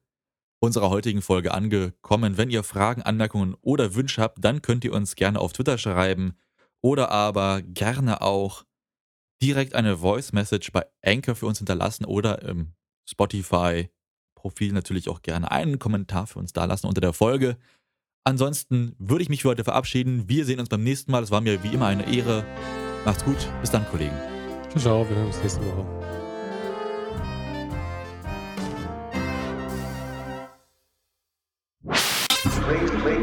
unserer 0.61 0.91
heutigen 0.91 1.21
Folge 1.21 1.53
angekommen. 1.53 2.37
Wenn 2.37 2.51
ihr 2.51 2.63
Fragen, 2.63 3.03
Anmerkungen 3.03 3.57
oder 3.61 3.95
Wünsche 3.97 4.23
habt, 4.23 4.45
dann 4.45 4.63
könnt 4.63 4.85
ihr 4.85 4.93
uns 4.93 5.17
gerne 5.17 5.41
auf 5.41 5.53
Twitter 5.53 5.79
schreiben 5.79 6.37
oder 6.81 7.11
aber 7.11 7.63
gerne 7.63 8.23
auch 8.23 8.65
direkt 9.43 9.75
eine 9.75 9.99
Voice 9.99 10.33
Message 10.33 10.71
bei 10.71 10.87
Anchor 11.03 11.35
für 11.35 11.47
uns 11.47 11.59
hinterlassen 11.59 12.05
oder 12.05 12.43
im 12.43 12.75
Spotify 13.09 13.91
Profil 14.43 14.73
natürlich 14.73 15.09
auch 15.09 15.23
gerne 15.23 15.53
einen 15.53 15.79
Kommentar 15.79 16.27
für 16.27 16.41
uns 16.41 16.53
dalassen 16.53 16.89
unter 16.89 17.01
der 17.01 17.13
Folge. 17.13 17.57
Ansonsten 18.25 18.97
würde 18.99 19.23
ich 19.23 19.29
mich 19.29 19.43
für 19.43 19.49
heute 19.49 19.63
verabschieden. 19.63 20.29
Wir 20.29 20.45
sehen 20.45 20.59
uns 20.59 20.69
beim 20.69 20.83
nächsten 20.83 21.13
Mal. 21.13 21.23
Es 21.23 21.31
war 21.31 21.41
mir 21.41 21.63
wie 21.63 21.69
immer 21.69 21.87
eine 21.87 22.13
Ehre. 22.13 22.45
Macht's 23.05 23.25
gut. 23.25 23.39
Bis 23.61 23.71
dann, 23.71 23.87
Kollegen. 23.89 24.17
Ciao, 24.71 24.81
ciao. 24.81 25.09
Wir 25.09 25.17
hören 25.17 25.27
uns 25.27 25.41
nächste 25.43 25.61
Woche. 25.65 25.87
Please, 32.65 32.91
please. 33.03 33.22